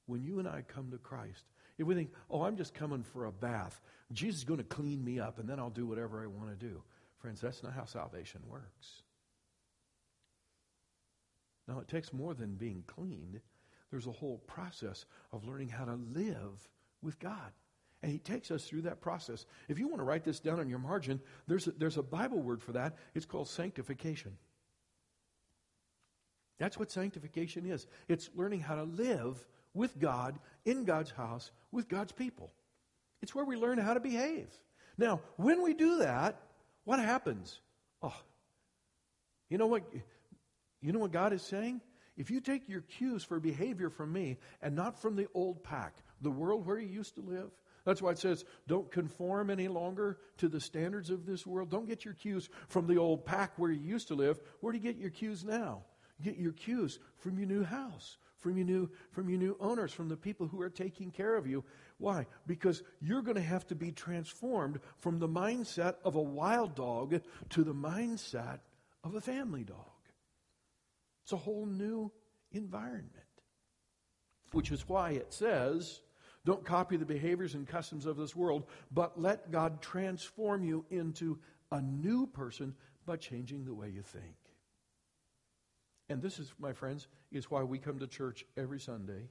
when 0.06 0.24
you 0.24 0.40
and 0.40 0.48
I 0.48 0.64
come 0.68 0.92
to 0.92 0.98
Christ, 0.98 1.46
if 1.78 1.88
we 1.88 1.96
think, 1.96 2.12
oh, 2.30 2.44
I'm 2.44 2.58
just 2.58 2.74
coming 2.74 3.04
for 3.04 3.26
a 3.26 3.32
bath, 3.32 3.82
Jesus 4.12 4.40
is 4.40 4.44
going 4.44 4.60
to 4.60 4.64
clean 4.64 5.04
me 5.04 5.20
up 5.20 5.40
and 5.40 5.48
then 5.48 5.60
I'll 5.60 5.70
do 5.70 5.86
whatever 5.86 6.22
I 6.22 6.28
want 6.28 6.50
to 6.50 6.66
do. 6.66 6.82
Friends, 7.20 7.42
that's 7.42 7.64
not 7.64 7.74
how 7.74 7.86
salvation 7.86 8.42
works. 8.48 9.04
Now, 11.68 11.80
it 11.80 11.88
takes 11.88 12.12
more 12.12 12.34
than 12.34 12.56
being 12.56 12.84
cleaned. 12.86 13.40
There's 13.94 14.08
a 14.08 14.12
whole 14.12 14.40
process 14.48 15.06
of 15.32 15.46
learning 15.48 15.70
how 15.70 15.86
to 15.86 16.00
live 16.16 16.68
with 17.04 17.20
God. 17.20 17.52
And 18.02 18.12
he 18.12 18.18
takes 18.18 18.50
us 18.50 18.64
through 18.64 18.82
that 18.82 19.02
process. 19.02 19.46
If 19.70 19.78
you 19.78 19.88
want 19.88 20.00
to 20.00 20.04
write 20.04 20.24
this 20.24 20.40
down 20.40 20.60
on 20.60 20.68
your 20.68 20.80
margin, 20.80 21.22
there's 21.48 21.68
a, 21.68 21.74
there's 21.74 21.98
a 21.98 22.02
Bible 22.02 22.42
word 22.42 22.64
for 22.64 22.72
that. 22.72 22.96
It's 23.14 23.28
called 23.28 23.48
sanctification. 23.48 24.36
That's 26.58 26.76
what 26.76 26.90
sanctification 26.90 27.68
is 27.68 27.86
it's 28.08 28.32
learning 28.34 28.62
how 28.62 28.78
to 28.78 28.84
live 28.84 29.46
with 29.76 30.00
God, 30.00 30.40
in 30.66 30.86
God's 30.86 31.12
house, 31.12 31.52
with 31.72 31.88
God's 31.88 32.14
people. 32.14 32.52
It's 33.22 33.36
where 33.36 33.46
we 33.46 33.58
learn 33.58 33.78
how 33.78 33.94
to 33.94 34.00
behave. 34.00 34.48
Now, 34.98 35.22
when 35.36 35.62
we 35.62 35.76
do 35.76 36.00
that, 36.00 36.42
what 36.84 36.98
happens? 36.98 37.60
Oh, 38.02 38.20
you 39.52 39.60
know 39.60 39.68
what? 39.68 39.84
You 40.82 40.94
know 40.94 41.00
what 41.00 41.12
God 41.12 41.32
is 41.32 41.44
saying? 41.44 41.80
If 42.16 42.30
you 42.30 42.42
take 42.42 42.70
your 42.70 42.82
cues 42.82 43.24
for 43.24 43.40
behavior 43.40 43.90
from 43.90 44.14
me 44.14 44.38
and 44.62 44.76
not 44.76 45.02
from 45.02 45.16
the 45.16 45.28
old 45.34 45.64
pack, 45.64 45.96
the 46.22 46.32
world 46.32 46.66
where 46.66 46.78
you 46.78 46.88
used 46.88 47.16
to 47.16 47.22
live, 47.22 47.50
that's 47.86 48.02
why 48.02 48.12
it 48.12 48.20
says, 48.20 48.46
don't 48.68 48.90
conform 48.92 49.50
any 49.50 49.68
longer 49.68 50.20
to 50.38 50.48
the 50.48 50.62
standards 50.62 51.10
of 51.10 51.26
this 51.26 51.46
world. 51.46 51.70
Don't 51.70 51.88
get 51.88 52.06
your 52.06 52.14
cues 52.14 52.50
from 52.70 52.88
the 52.88 52.98
old 52.98 53.26
pack 53.26 53.58
where 53.58 53.72
you 53.72 53.82
used 53.82 54.08
to 54.08 54.16
live. 54.16 54.40
Where 54.62 54.72
do 54.72 54.80
you 54.80 54.84
get 54.84 54.98
your 54.98 55.10
cues 55.10 55.44
now? 55.44 55.84
You 56.20 56.32
get 56.32 56.40
your 56.40 56.54
cues 56.54 57.00
from 57.18 57.38
your 57.38 57.48
new 57.48 57.64
house, 57.64 58.18
from 58.38 58.58
your 58.58 58.66
new, 58.66 58.90
from 59.12 59.28
your 59.30 59.40
new 59.40 59.58
owners, 59.60 59.92
from 59.92 60.08
the 60.08 60.16
people 60.16 60.48
who 60.48 60.62
are 60.62 60.70
taking 60.70 61.12
care 61.12 61.36
of 61.36 61.46
you. 61.46 61.66
Why? 61.98 62.28
Because 62.48 62.84
you're 63.02 63.22
going 63.22 63.36
to 63.36 63.42
have 63.42 63.68
to 63.68 63.76
be 63.76 63.92
transformed 63.92 64.80
from 65.00 65.20
the 65.20 65.28
mindset 65.28 65.96
of 66.06 66.16
a 66.16 66.22
wild 66.22 66.76
dog 66.76 67.22
to 67.50 67.64
the 67.64 67.74
mindset 67.74 68.60
of 69.04 69.16
a 69.16 69.22
family 69.22 69.64
dog. 69.64 69.93
It's 71.24 71.34
a 71.34 71.38
whole 71.38 71.66
new 71.66 72.12
environment. 72.52 73.10
Which 74.52 74.72
is 74.72 74.88
why 74.88 75.12
it 75.12 75.34
says, 75.34 76.02
don't 76.46 76.66
copy 76.66 76.98
the 76.98 77.06
behaviors 77.06 77.56
and 77.56 77.68
customs 77.68 78.06
of 78.06 78.18
this 78.18 78.36
world, 78.36 78.68
but 78.92 79.20
let 79.20 79.52
God 79.52 79.82
transform 79.82 80.64
you 80.64 80.86
into 80.90 81.40
a 81.72 81.82
new 81.82 82.28
person 82.28 82.76
by 83.06 83.18
changing 83.18 83.66
the 83.66 83.74
way 83.74 83.90
you 83.90 84.02
think. 84.02 84.36
And 86.10 86.22
this 86.22 86.38
is, 86.38 86.54
my 86.60 86.74
friends, 86.74 87.08
is 87.32 87.50
why 87.50 87.64
we 87.64 87.80
come 87.80 87.98
to 88.00 88.08
church 88.08 88.46
every 88.58 88.80
Sunday. 88.80 89.30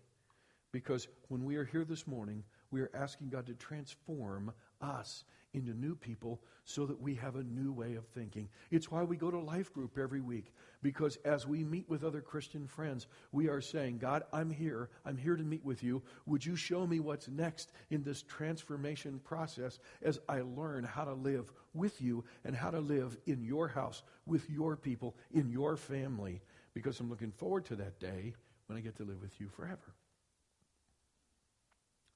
Because 0.73 1.07
when 1.29 1.45
we 1.45 1.57
are 1.57 1.65
here 1.65 1.85
this 1.85 2.07
morning, 2.07 2.43
we 2.71 2.81
are 2.81 2.91
asking 2.95 3.29
God 3.29 3.47
to 3.47 3.55
transform 3.55 4.53
us 4.83 5.25
into 5.55 5.73
new 5.75 5.95
people 5.95 6.41
so 6.65 6.87
that 6.87 7.01
we 7.01 7.15
have 7.15 7.37
a 7.37 7.43
new 7.43 7.73
way 7.73 7.95
of 7.95 8.07
thinking. 8.07 8.49
It's 8.71 8.91
why 8.91 9.03
we 9.03 9.17
go 9.17 9.31
to 9.31 9.39
life 9.39 9.73
group 9.73 9.99
every 9.99 10.21
week 10.21 10.53
because 10.83 11.17
as 11.25 11.47
we 11.47 11.63
meet 11.65 11.89
with 11.89 12.05
other 12.05 12.21
Christian 12.21 12.67
friends, 12.67 13.07
we 13.33 13.49
are 13.49 13.61
saying, 13.61 13.99
God, 13.99 14.23
I'm 14.33 14.51
here. 14.51 14.89
I'm 15.05 15.17
here 15.17 15.37
to 15.37 15.43
meet 15.43 15.65
with 15.65 15.83
you. 15.83 16.03
Would 16.27 16.45
you 16.45 16.57
show 16.57 16.87
me 16.87 17.01
what's 17.01 17.29
next 17.29 17.73
in 17.91 18.03
this 18.03 18.23
transformation 18.23 19.21
process 19.25 19.79
as 20.03 20.21
I 20.29 20.41
learn 20.41 20.85
how 20.85 21.05
to 21.05 21.15
live 21.15 21.53
with 21.75 22.01
you 22.01 22.25
and 22.45 22.57
how 22.57 22.71
to 22.71 22.81
live 22.81 23.17
in 23.27 23.43
your 23.43 23.69
house, 23.69 24.03
with 24.27 24.49
your 24.49 24.77
people, 24.77 25.17
in 25.33 25.51
your 25.51 25.77
family? 25.77 26.41
Because 26.75 26.99
I'm 27.01 27.11
looking 27.11 27.33
forward 27.33 27.67
to 27.67 27.77
that 27.77 28.01
day 28.01 28.35
when 28.67 28.79
I 28.79 28.81
get 28.81 28.97
to 28.97 29.05
live 29.05 29.21
with 29.21 29.39
you 29.41 29.49
forever. 29.49 29.95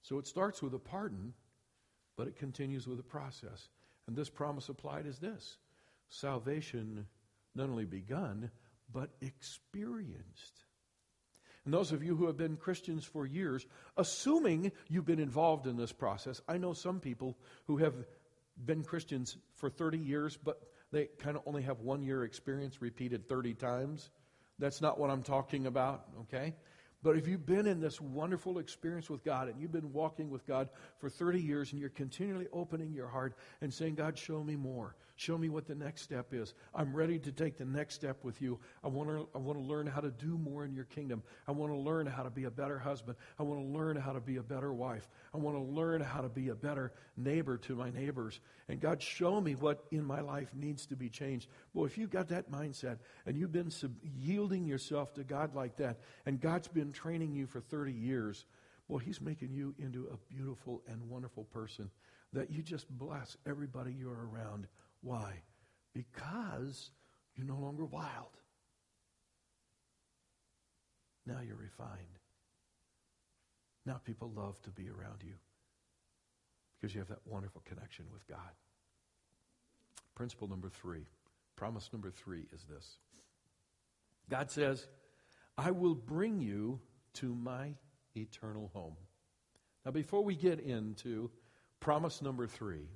So 0.02 0.18
it 0.18 0.26
starts 0.26 0.62
with 0.62 0.72
a 0.72 0.79
pardon 0.79 1.35
but 2.16 2.26
it 2.26 2.37
continues 2.37 2.87
with 2.87 2.98
a 2.98 3.05
process. 3.05 3.68
And 4.07 4.16
this 4.16 4.31
promise 4.31 4.68
applied 4.68 5.07
is 5.07 5.18
this 5.18 5.57
salvation 6.09 7.07
not 7.55 7.68
only 7.68 7.85
begun, 7.85 8.50
but 8.92 9.11
experienced. 9.20 10.64
And 11.64 11.74
those 11.74 11.90
of 11.90 12.02
you 12.02 12.14
who 12.14 12.26
have 12.26 12.37
been 12.37 12.57
Christians 12.57 13.05
for 13.05 13.26
years, 13.26 13.66
assuming 13.96 14.70
you've 14.88 15.05
been 15.05 15.18
involved 15.18 15.66
in 15.66 15.76
this 15.76 15.90
process, 15.92 16.40
I 16.48 16.59
know 16.59 16.72
some 16.72 17.00
people 17.00 17.37
who 17.66 17.79
have 17.79 17.94
been 18.64 18.85
Christians 18.85 19.37
for 19.57 19.68
30 19.68 19.98
years, 19.98 20.37
but 20.37 20.62
they 20.92 21.07
kind 21.18 21.37
of 21.37 21.42
only 21.44 21.62
have 21.62 21.81
one 21.81 22.02
year 22.02 22.22
experience 22.22 22.81
repeated 22.81 23.29
30 23.29 23.55
times. 23.55 24.11
That's 24.61 24.81
not 24.81 24.98
what 24.98 25.11
I'm 25.11 25.22
talking 25.22 25.66
about, 25.66 26.05
okay? 26.22 26.55
But 27.07 27.16
if 27.16 27.29
you've 27.29 27.47
been 27.47 27.69
in 27.69 27.79
this 27.79 28.01
wonderful 28.01 28.59
experience 28.59 29.09
with 29.09 29.23
God 29.23 29.47
and 29.47 29.61
you've 29.61 29.71
been 29.71 29.92
walking 29.92 30.29
with 30.29 30.45
God 30.45 30.69
for 30.99 31.09
30 31.09 31.40
years 31.40 31.71
and 31.71 31.81
you're 31.81 31.88
continually 31.88 32.49
opening 32.53 32.92
your 32.92 33.07
heart 33.07 33.37
and 33.61 33.73
saying, 33.73 33.95
God, 33.95 34.19
show 34.19 34.42
me 34.42 34.57
more. 34.57 34.97
Show 35.18 35.38
me 35.38 35.48
what 35.48 35.66
the 35.66 35.74
next 35.74 36.02
step 36.02 36.35
is. 36.35 36.52
I'm 36.74 36.94
ready 36.94 37.18
to 37.20 37.33
take 37.33 37.57
the 37.57 37.64
next 37.64 37.94
step 37.94 38.22
with 38.22 38.42
you. 38.42 38.59
I 38.85 38.88
want 38.88 39.09
to, 39.09 39.26
I 39.35 39.38
want 39.38 39.59
to 39.59 39.64
learn 39.64 39.87
how 39.87 40.02
to 40.02 40.11
do 40.11 40.37
more 40.37 40.66
in 40.66 40.74
your 40.74 40.85
kingdom. 40.85 41.22
I 41.48 41.52
want 41.52 41.72
to 41.72 41.79
learn 41.79 42.07
how 42.07 42.22
to 42.22 42.29
be 42.29 42.44
a 42.44 42.50
better 42.50 42.79
husband. 42.79 43.16
I 43.38 43.42
want 43.42 43.61
to 43.61 43.66
learn 43.66 43.96
how 43.96 44.12
to 44.12 44.20
be 44.20 44.37
a 44.37 44.42
better 44.42 44.74
wife. 44.74 45.09
I 45.33 45.38
want 45.38 45.57
to 45.57 45.62
learn 45.62 46.02
how 46.02 46.20
to 46.20 46.29
be 46.29 46.50
a 46.50 46.55
better 46.55 46.92
neighbor 47.16 47.57
to 47.57 47.74
my 47.74 47.88
neighbors. 47.90 48.40
And 48.68 48.79
God, 48.79 49.00
show 49.00 49.40
me 49.40 49.55
what 49.55 49.85
in 49.90 50.05
my 50.05 50.20
life 50.20 50.50
needs 50.55 50.85
to 50.88 50.96
be 50.96 51.09
changed. 51.09 51.48
Well, 51.72 51.87
if 51.87 51.96
you've 51.96 52.11
got 52.11 52.29
that 52.29 52.52
mindset 52.52 52.98
and 53.24 53.38
you've 53.38 53.52
been 53.52 53.70
sub- 53.70 53.96
yielding 54.02 54.66
yourself 54.66 55.14
to 55.14 55.24
God 55.24 55.55
like 55.55 55.79
that, 55.79 55.98
and 56.26 56.38
God's 56.38 56.68
been 56.68 56.92
training 56.92 57.35
you 57.35 57.46
for 57.46 57.62
30 57.62 57.90
years, 57.90 58.44
well, 58.87 58.98
He's 58.98 59.22
making 59.22 59.55
you 59.55 59.74
into 59.79 60.09
a 60.12 60.35
beautiful 60.35 60.83
and 60.87 61.09
wonderful 61.09 61.44
person 61.44 61.90
that 62.35 62.50
you 62.50 62.62
just 62.62 62.87
bless 62.90 63.38
everybody 63.46 63.94
you're 63.98 64.29
around 64.31 64.66
why? 65.02 65.42
Because 65.94 66.90
you're 67.35 67.46
no 67.46 67.56
longer 67.56 67.85
wild. 67.85 68.37
Now 71.26 71.38
you're 71.46 71.56
refined. 71.56 72.18
Now 73.85 74.00
people 74.04 74.32
love 74.35 74.61
to 74.62 74.70
be 74.70 74.88
around 74.88 75.22
you 75.24 75.35
because 76.80 76.94
you 76.94 77.00
have 77.00 77.09
that 77.09 77.26
wonderful 77.26 77.62
connection 77.64 78.04
with 78.12 78.26
God. 78.26 78.38
Principle 80.14 80.48
number 80.48 80.68
three, 80.68 81.06
promise 81.56 81.90
number 81.92 82.11
three 82.11 82.46
is 82.52 82.64
this 82.64 82.98
God 84.28 84.50
says, 84.50 84.87
I 85.56 85.70
will 85.70 85.94
bring 85.94 86.40
you 86.40 86.80
to 87.14 87.35
my 87.35 87.74
eternal 88.16 88.70
home. 88.74 88.96
Now, 89.85 89.92
before 89.92 90.24
we 90.24 90.35
get 90.35 90.61
into 90.61 91.30
promise 91.80 92.20
number 92.20 92.46
three, 92.46 92.88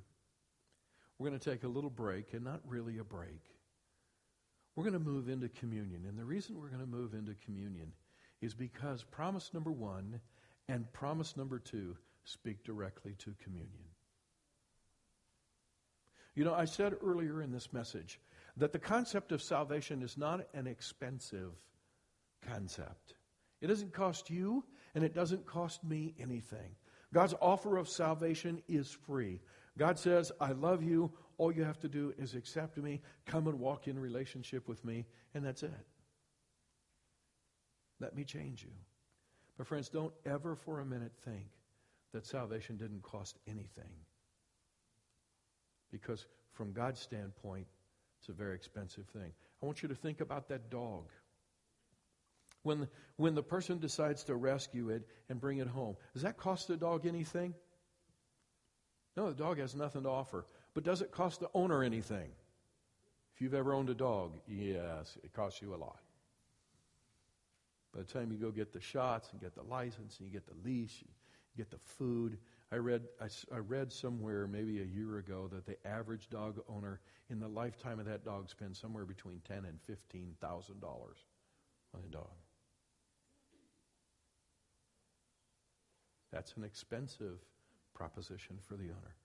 we're 1.21 1.29
going 1.29 1.39
to 1.39 1.51
take 1.51 1.63
a 1.63 1.67
little 1.67 1.91
break, 1.91 2.33
and 2.33 2.43
not 2.43 2.61
really 2.65 2.97
a 2.97 3.03
break. 3.03 3.43
We're 4.75 4.83
going 4.83 4.93
to 4.93 4.99
move 4.99 5.29
into 5.29 5.49
communion. 5.49 6.05
And 6.07 6.17
the 6.17 6.25
reason 6.25 6.59
we're 6.59 6.69
going 6.69 6.81
to 6.81 6.87
move 6.87 7.13
into 7.13 7.35
communion 7.45 7.91
is 8.41 8.55
because 8.55 9.03
promise 9.03 9.51
number 9.53 9.71
one 9.71 10.19
and 10.67 10.91
promise 10.93 11.37
number 11.37 11.59
two 11.59 11.95
speak 12.23 12.63
directly 12.63 13.13
to 13.19 13.35
communion. 13.43 13.85
You 16.33 16.43
know, 16.43 16.55
I 16.55 16.65
said 16.65 16.95
earlier 17.05 17.43
in 17.43 17.51
this 17.51 17.71
message 17.71 18.19
that 18.57 18.71
the 18.71 18.79
concept 18.79 19.31
of 19.31 19.43
salvation 19.43 20.01
is 20.01 20.17
not 20.17 20.47
an 20.55 20.65
expensive 20.65 21.51
concept. 22.49 23.13
It 23.61 23.67
doesn't 23.67 23.93
cost 23.93 24.31
you, 24.31 24.63
and 24.95 25.03
it 25.03 25.13
doesn't 25.13 25.45
cost 25.45 25.83
me 25.83 26.15
anything. 26.19 26.75
God's 27.13 27.35
offer 27.39 27.77
of 27.77 27.89
salvation 27.89 28.63
is 28.67 28.89
free. 28.89 29.39
God 29.77 29.97
says, 29.99 30.31
I 30.39 30.51
love 30.51 30.83
you. 30.83 31.11
All 31.37 31.51
you 31.51 31.63
have 31.63 31.79
to 31.79 31.89
do 31.89 32.13
is 32.17 32.35
accept 32.35 32.77
me, 32.77 33.01
come 33.25 33.47
and 33.47 33.59
walk 33.59 33.87
in 33.87 33.97
relationship 33.97 34.67
with 34.67 34.83
me, 34.85 35.05
and 35.33 35.43
that's 35.43 35.63
it. 35.63 35.71
Let 37.99 38.15
me 38.15 38.23
change 38.23 38.63
you. 38.63 38.71
But, 39.57 39.67
friends, 39.67 39.89
don't 39.89 40.13
ever 40.25 40.55
for 40.55 40.79
a 40.79 40.85
minute 40.85 41.13
think 41.23 41.47
that 42.13 42.25
salvation 42.25 42.77
didn't 42.77 43.01
cost 43.01 43.39
anything. 43.47 43.91
Because, 45.91 46.25
from 46.53 46.73
God's 46.73 46.99
standpoint, 46.99 47.67
it's 48.19 48.29
a 48.29 48.33
very 48.33 48.55
expensive 48.55 49.05
thing. 49.07 49.31
I 49.61 49.65
want 49.65 49.81
you 49.81 49.89
to 49.89 49.95
think 49.95 50.21
about 50.21 50.49
that 50.49 50.69
dog. 50.69 51.09
When, 52.63 52.87
when 53.15 53.33
the 53.33 53.43
person 53.43 53.79
decides 53.79 54.23
to 54.25 54.35
rescue 54.35 54.89
it 54.89 55.07
and 55.29 55.41
bring 55.41 55.57
it 55.57 55.67
home, 55.67 55.95
does 56.13 56.23
that 56.23 56.37
cost 56.37 56.67
the 56.67 56.77
dog 56.77 57.07
anything? 57.07 57.55
No, 59.17 59.29
the 59.29 59.35
dog 59.35 59.59
has 59.59 59.75
nothing 59.75 60.03
to 60.03 60.09
offer. 60.09 60.45
But 60.73 60.83
does 60.83 61.01
it 61.01 61.11
cost 61.11 61.39
the 61.39 61.49
owner 61.53 61.83
anything? 61.83 62.29
If 63.35 63.41
you've 63.41 63.53
ever 63.53 63.73
owned 63.73 63.89
a 63.89 63.95
dog, 63.95 64.33
yes, 64.47 65.17
it 65.23 65.33
costs 65.33 65.61
you 65.61 65.73
a 65.73 65.77
lot. 65.77 65.99
By 67.93 68.01
the 68.01 68.05
time 68.05 68.31
you 68.31 68.37
go 68.37 68.51
get 68.51 68.71
the 68.71 68.79
shots 68.79 69.29
and 69.31 69.41
get 69.41 69.53
the 69.53 69.63
license 69.63 70.17
and 70.19 70.27
you 70.27 70.31
get 70.31 70.47
the 70.47 70.55
leash, 70.63 71.01
you 71.01 71.07
get 71.57 71.69
the 71.69 71.79
food. 71.97 72.37
I 72.71 72.77
read, 72.77 73.01
I, 73.21 73.25
I 73.53 73.57
read 73.57 73.91
somewhere 73.91 74.47
maybe 74.47 74.81
a 74.81 74.85
year 74.85 75.17
ago 75.17 75.49
that 75.51 75.65
the 75.65 75.75
average 75.85 76.29
dog 76.29 76.61
owner 76.69 77.01
in 77.29 77.39
the 77.39 77.49
lifetime 77.49 77.99
of 77.99 78.05
that 78.05 78.23
dog 78.23 78.49
spends 78.49 78.79
somewhere 78.79 79.03
between 79.03 79.41
ten 79.45 79.65
and 79.65 79.77
fifteen 79.81 80.35
thousand 80.39 80.79
dollars 80.79 81.17
on 81.93 82.01
a 82.07 82.11
dog. 82.11 82.31
That's 86.31 86.53
an 86.55 86.63
expensive 86.63 87.39
proposition 87.93 88.57
for 88.67 88.75
the 88.75 88.85
owner. 88.85 89.15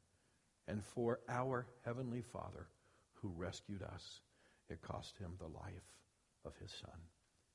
And 0.68 0.84
for 0.84 1.20
our 1.28 1.66
Heavenly 1.84 2.22
Father 2.22 2.66
who 3.14 3.28
rescued 3.28 3.82
us, 3.82 4.20
it 4.68 4.82
cost 4.82 5.16
him 5.18 5.32
the 5.38 5.46
life 5.46 5.98
of 6.44 6.56
his 6.56 6.70
Son. 6.70 6.98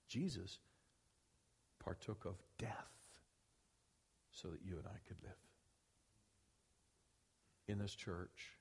Jesus 0.08 0.60
partook 1.84 2.26
of 2.26 2.36
death 2.58 2.92
so 4.32 4.50
that 4.50 4.62
you 4.64 4.78
and 4.78 4.88
I 4.88 4.98
could 5.08 5.18
live. 5.24 5.34
In 7.68 7.78
this 7.78 7.96
church 7.96 8.58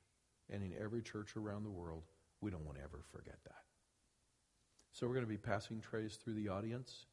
and 0.52 0.62
in 0.62 0.72
every 0.80 1.02
church 1.02 1.36
around 1.36 1.64
the 1.64 1.70
world, 1.70 2.04
we 2.40 2.50
don't 2.50 2.64
want 2.64 2.78
to 2.78 2.84
ever 2.84 3.02
forget 3.12 3.38
that. 3.44 3.62
So 4.92 5.06
we're 5.06 5.14
going 5.14 5.26
to 5.26 5.30
be 5.30 5.36
passing 5.36 5.80
trays 5.80 6.16
through 6.16 6.34
the 6.34 6.48
audience. 6.48 7.06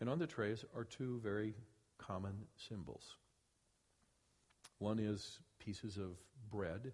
And 0.00 0.10
on 0.10 0.18
the 0.18 0.26
trays 0.26 0.64
are 0.74 0.84
two 0.84 1.20
very 1.22 1.54
common 1.98 2.34
symbols. 2.56 3.16
One 4.82 4.98
is 4.98 5.38
pieces 5.60 5.96
of 5.96 6.18
bread, 6.50 6.90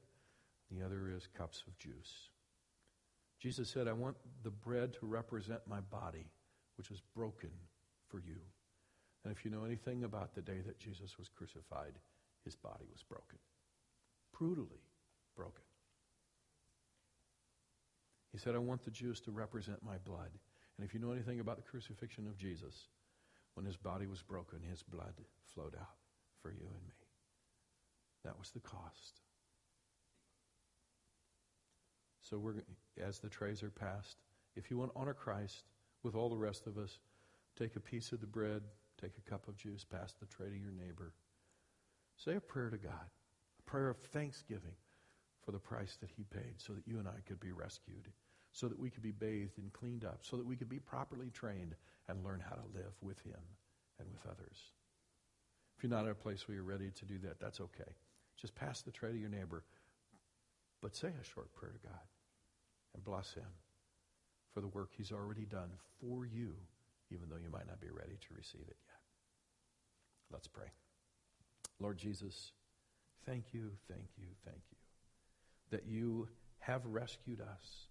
the 0.71 0.85
other 0.85 1.11
is 1.11 1.27
cups 1.39 1.65
of 1.67 1.79
juice. 1.79 2.29
Jesus 3.41 3.71
said, 3.71 3.89
I 3.89 3.95
want 3.95 4.19
the 4.43 4.51
bread 4.51 4.93
to 5.01 5.07
represent 5.07 5.61
my 5.67 5.81
body, 5.81 6.27
which 6.77 6.91
was 6.91 7.01
broken 7.17 7.49
for 8.11 8.19
you. 8.19 8.37
And 9.25 9.35
if 9.35 9.43
you 9.43 9.51
know 9.51 9.65
anything 9.65 10.05
about 10.05 10.35
the 10.35 10.43
day 10.43 10.61
that 10.67 10.79
Jesus 10.79 11.17
was 11.17 11.31
crucified, 11.31 11.95
his 12.45 12.55
body 12.55 12.85
was 12.93 13.03
broken, 13.03 13.39
brutally 14.39 14.85
broken. 15.35 15.65
He 18.33 18.39
said, 18.39 18.55
I 18.55 18.59
want 18.59 18.85
the 18.85 18.91
juice 18.91 19.21
to 19.21 19.31
represent 19.31 19.83
my 19.83 19.97
blood. 20.05 20.31
And 20.77 20.87
if 20.87 20.93
you 20.93 21.01
know 21.01 21.13
anything 21.13 21.41
about 21.41 21.57
the 21.57 21.63
crucifixion 21.63 22.27
of 22.27 22.37
Jesus, 22.37 22.89
when 23.55 23.65
his 23.65 23.79
body 23.79 24.07
was 24.07 24.21
broken, 24.21 24.59
his 24.69 24.83
blood 24.83 25.15
flowed 25.55 25.75
out 25.75 25.97
for 26.43 26.51
you 26.51 26.67
and 26.67 26.87
me. 26.87 27.08
That 28.25 28.39
was 28.39 28.51
the 28.51 28.61
cost. 28.61 29.21
So 32.21 32.39
we're 32.39 32.55
as 33.03 33.19
the 33.19 33.29
trays 33.29 33.63
are 33.63 33.71
passed, 33.71 34.19
if 34.57 34.71
you 34.71 34.77
want 34.77 34.93
to 34.93 34.99
honor 34.99 35.15
Christ 35.15 35.65
with 36.03 36.15
all 36.15 36.29
the 36.29 36.37
rest 36.37 36.67
of 36.67 36.77
us, 36.79 36.99
take 37.59 37.77
a 37.77 37.81
piece 37.81 38.13
of 38.13 38.21
the 38.21 38.27
bread, 38.27 38.63
take 39.01 39.13
a 39.17 39.31
cup 39.31 39.49
of 39.49 39.57
juice, 39.57 39.85
pass 39.85 40.15
the 40.15 40.27
tray 40.27 40.49
to 40.49 40.57
your 40.57 40.73
neighbor. 40.73 41.15
Say 42.17 42.35
a 42.35 42.41
prayer 42.41 42.71
to 42.71 42.77
God, 42.77 43.11
a 43.59 43.71
prayer 43.71 43.89
of 43.89 43.99
thanksgiving 43.99 44.77
for 45.45 45.53
the 45.53 45.59
price 45.59 45.97
that 46.01 46.11
he 46.17 46.25
paid 46.25 46.55
so 46.59 46.73
that 46.73 46.87
you 46.87 46.99
and 46.99 47.09
I 47.09 47.21
could 47.27 47.41
be 47.41 47.53
rescued, 47.53 48.09
so 48.53 48.69
that 48.69 48.79
we 48.79 48.91
could 48.91 49.03
be 49.03 49.13
bathed 49.13 49.59
and 49.59 49.73
cleaned 49.73 50.05
up, 50.05 50.19
so 50.23 50.37
that 50.37 50.47
we 50.47 50.57
could 50.57 50.69
be 50.69 50.81
properly 50.81 51.31
trained 51.31 51.75
and 52.09 52.25
learn 52.25 52.43
how 52.47 52.57
to 52.57 52.75
live 52.75 52.93
with 53.01 53.21
him 53.21 53.41
and 53.99 54.09
with 54.13 54.27
others. 54.27 54.73
If 55.77 55.85
you're 55.85 55.91
not 55.91 56.07
at 56.07 56.11
a 56.11 56.15
place 56.15 56.47
where 56.47 56.57
you're 56.57 56.65
ready 56.65 56.91
to 56.91 57.05
do 57.05 57.19
that, 57.19 57.39
that's 57.41 57.61
okay. 57.61 57.93
Just 58.41 58.55
pass 58.55 58.83
the 58.83 58.91
tray 58.91 59.13
to 59.13 59.19
your 59.19 59.29
neighbor, 59.29 59.65
but 60.81 60.95
say 60.95 61.09
a 61.09 61.25
short 61.25 61.53
prayer 61.55 61.73
to 61.73 61.89
God 61.89 62.07
and 62.95 63.05
bless 63.05 63.35
him 63.35 63.49
for 64.55 64.61
the 64.61 64.69
work 64.69 64.91
he's 64.97 65.13
already 65.13 65.45
done 65.45 65.71
for 66.01 66.25
you, 66.25 66.55
even 67.11 67.29
though 67.29 67.37
you 67.43 67.51
might 67.51 67.67
not 67.67 67.81
be 67.81 67.91
ready 67.91 68.17
to 68.21 68.35
receive 68.37 68.65
it 68.69 68.77
yet. 68.87 69.01
Let's 70.31 70.47
pray. 70.49 70.69
Lord 71.81 71.99
Jesus, 71.99 72.53
thank 73.27 73.53
you, 73.53 73.71
thank 73.89 74.09
you, 74.17 74.27
thank 74.45 74.63
you 74.71 74.79
that 75.71 75.87
you 75.87 76.29
have 76.61 76.85
rescued 76.87 77.41
us, 77.41 77.87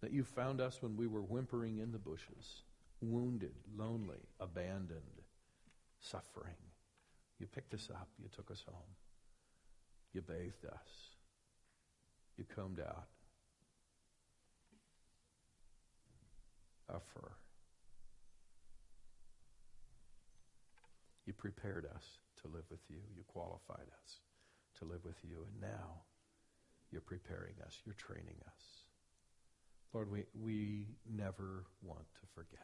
that 0.00 0.12
you 0.12 0.24
found 0.24 0.60
us 0.60 0.78
when 0.80 0.96
we 0.96 1.06
were 1.06 1.22
whimpering 1.22 1.78
in 1.78 1.92
the 1.92 1.98
bushes, 1.98 2.62
wounded, 3.00 3.54
lonely, 3.76 4.20
abandoned, 4.40 5.22
suffering. 6.00 6.54
You 7.38 7.46
picked 7.46 7.74
us 7.74 7.88
up, 7.92 8.08
you 8.22 8.28
took 8.34 8.50
us 8.50 8.62
home. 8.66 8.94
You 10.14 10.22
bathed 10.22 10.64
us. 10.64 11.10
You 12.36 12.44
combed 12.54 12.80
out 12.80 13.08
our 16.88 17.00
fur. 17.12 17.32
You 21.26 21.32
prepared 21.32 21.86
us 21.94 22.04
to 22.42 22.48
live 22.48 22.64
with 22.70 22.80
you. 22.88 22.98
You 23.16 23.24
qualified 23.26 23.88
us 24.04 24.20
to 24.78 24.84
live 24.84 25.04
with 25.04 25.18
you. 25.22 25.46
And 25.50 25.60
now 25.60 26.02
you're 26.92 27.00
preparing 27.00 27.54
us. 27.66 27.80
You're 27.84 27.94
training 27.94 28.36
us. 28.46 28.84
Lord, 29.92 30.10
we, 30.10 30.24
we 30.40 30.86
never 31.10 31.64
want 31.82 32.06
to 32.20 32.26
forget 32.34 32.60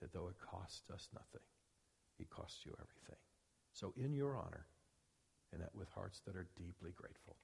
that 0.00 0.12
though 0.12 0.28
it 0.28 0.36
cost 0.38 0.82
us 0.92 1.08
nothing, 1.14 1.46
it 2.18 2.28
cost 2.30 2.64
you 2.64 2.72
everything. 2.74 3.20
So 3.72 3.94
in 3.96 4.14
your 4.14 4.36
honor, 4.36 4.66
and 5.52 5.62
that 5.62 5.74
with 5.74 5.88
hearts 5.90 6.20
that 6.26 6.36
are 6.36 6.46
deeply 6.56 6.92
grateful, 6.96 7.36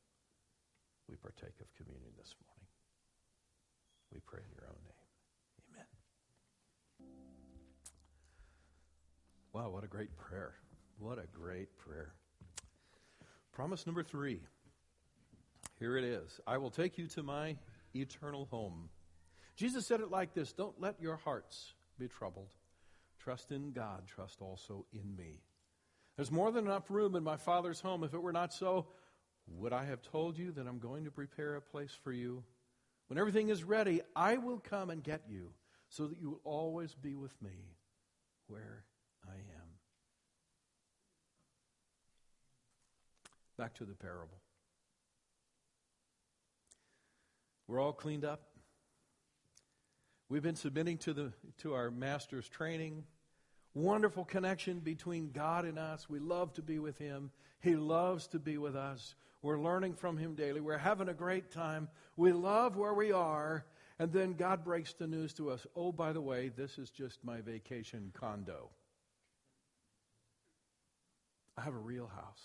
we 1.09 1.17
partake 1.17 1.61
of 1.61 1.67
communion 1.77 2.12
this 2.17 2.35
morning. 2.45 2.69
We 4.12 4.21
pray 4.27 4.40
in 4.45 4.55
your 4.55 4.69
own 4.69 4.79
name. 4.85 5.05
Amen. 5.73 5.87
Wow, 9.53 9.71
what 9.71 9.85
a 9.85 9.88
great 9.88 10.17
prayer. 10.17 10.55
What 10.99 11.19
a 11.19 11.27
great 11.33 11.77
prayer. 11.79 12.14
Promise 13.53 13.87
number 13.87 14.03
three. 14.03 14.40
Here 15.79 15.97
it 15.97 16.05
is 16.05 16.40
I 16.47 16.59
will 16.59 16.71
take 16.71 16.99
you 16.99 17.07
to 17.09 17.23
my 17.23 17.57
eternal 17.95 18.47
home. 18.51 18.88
Jesus 19.57 19.87
said 19.87 20.01
it 20.01 20.11
like 20.11 20.35
this 20.35 20.53
Don't 20.53 20.81
let 20.81 21.01
your 21.01 21.17
hearts 21.17 21.75
be 21.99 22.09
troubled. 22.09 22.55
Trust 23.19 23.53
in 23.53 23.73
God, 23.73 24.03
trust 24.07 24.40
also 24.40 24.87
in 24.93 25.17
me. 25.17 25.40
There's 26.16 26.31
more 26.31 26.53
than 26.53 26.66
enough 26.66 26.90
room 26.90 27.16
in 27.16 27.24
my 27.24 27.37
Father's 27.37 27.81
home. 27.81 28.05
If 28.05 28.14
it 28.14 28.22
were 28.22 28.33
not 28.33 28.53
so, 28.53 28.87
would 29.46 29.72
I 29.72 29.84
have 29.84 30.01
told 30.03 30.39
you 30.39 30.53
that 30.53 30.66
I'm 30.66 30.78
going 30.78 31.05
to 31.05 31.11
prepare 31.11 31.57
a 31.57 31.61
place 31.61 31.97
for 32.03 32.12
you? 32.12 32.45
When 33.09 33.18
everything 33.18 33.49
is 33.49 33.64
ready, 33.64 34.01
I 34.14 34.36
will 34.36 34.59
come 34.59 34.91
and 34.91 35.03
get 35.03 35.22
you 35.28 35.51
so 35.89 36.07
that 36.07 36.20
you 36.20 36.30
will 36.30 36.41
always 36.45 36.95
be 36.95 37.14
with 37.14 37.34
me 37.43 37.74
where 38.47 38.84
I 39.26 39.34
am. 39.34 39.68
Back 43.57 43.74
to 43.74 43.84
the 43.84 43.95
parable. 43.95 44.39
We're 47.66 47.80
all 47.80 47.93
cleaned 47.93 48.24
up. 48.24 48.43
We've 50.28 50.43
been 50.43 50.57
submitting 50.57 50.99
to, 50.99 51.12
the, 51.12 51.32
to 51.59 51.74
our 51.74 51.91
master's 51.91 52.49
training 52.49 53.05
wonderful 53.75 54.25
connection 54.25 54.79
between 54.79 55.31
God 55.33 55.64
and 55.64 55.79
us. 55.79 56.09
We 56.09 56.18
love 56.18 56.53
to 56.55 56.62
be 56.62 56.79
with 56.79 56.99
Him. 56.99 57.31
He 57.61 57.77
loves 57.77 58.27
to 58.29 58.39
be 58.39 58.59
with 58.59 58.77
us. 58.77 59.14
We're 59.43 59.61
learning 59.61 59.95
from 59.95 60.16
Him 60.16 60.35
daily. 60.35 60.61
We're 60.61 60.79
having 60.79 61.09
a 61.09 61.14
great 61.14 61.51
time. 61.51 61.89
We 62.16 62.33
love 62.33 62.77
where 62.77 62.95
we 62.95 63.12
are. 63.12 63.64
And 63.99 64.12
then 64.12 64.35
God 64.35 64.64
breaks 64.64 64.93
the 64.93 65.07
news 65.07 65.35
to 65.35 65.51
us 65.51 65.66
oh, 65.77 65.93
by 65.93 66.12
the 66.12 66.20
way, 66.20 66.49
this 66.49 66.79
is 66.79 66.91
just 66.91 67.25
my 67.25 67.41
vacation 67.41 68.11
condo. 68.14 68.70
I 71.57 71.62
have 71.62 71.75
a 71.75 71.79
real 71.79 72.09
house. 72.09 72.43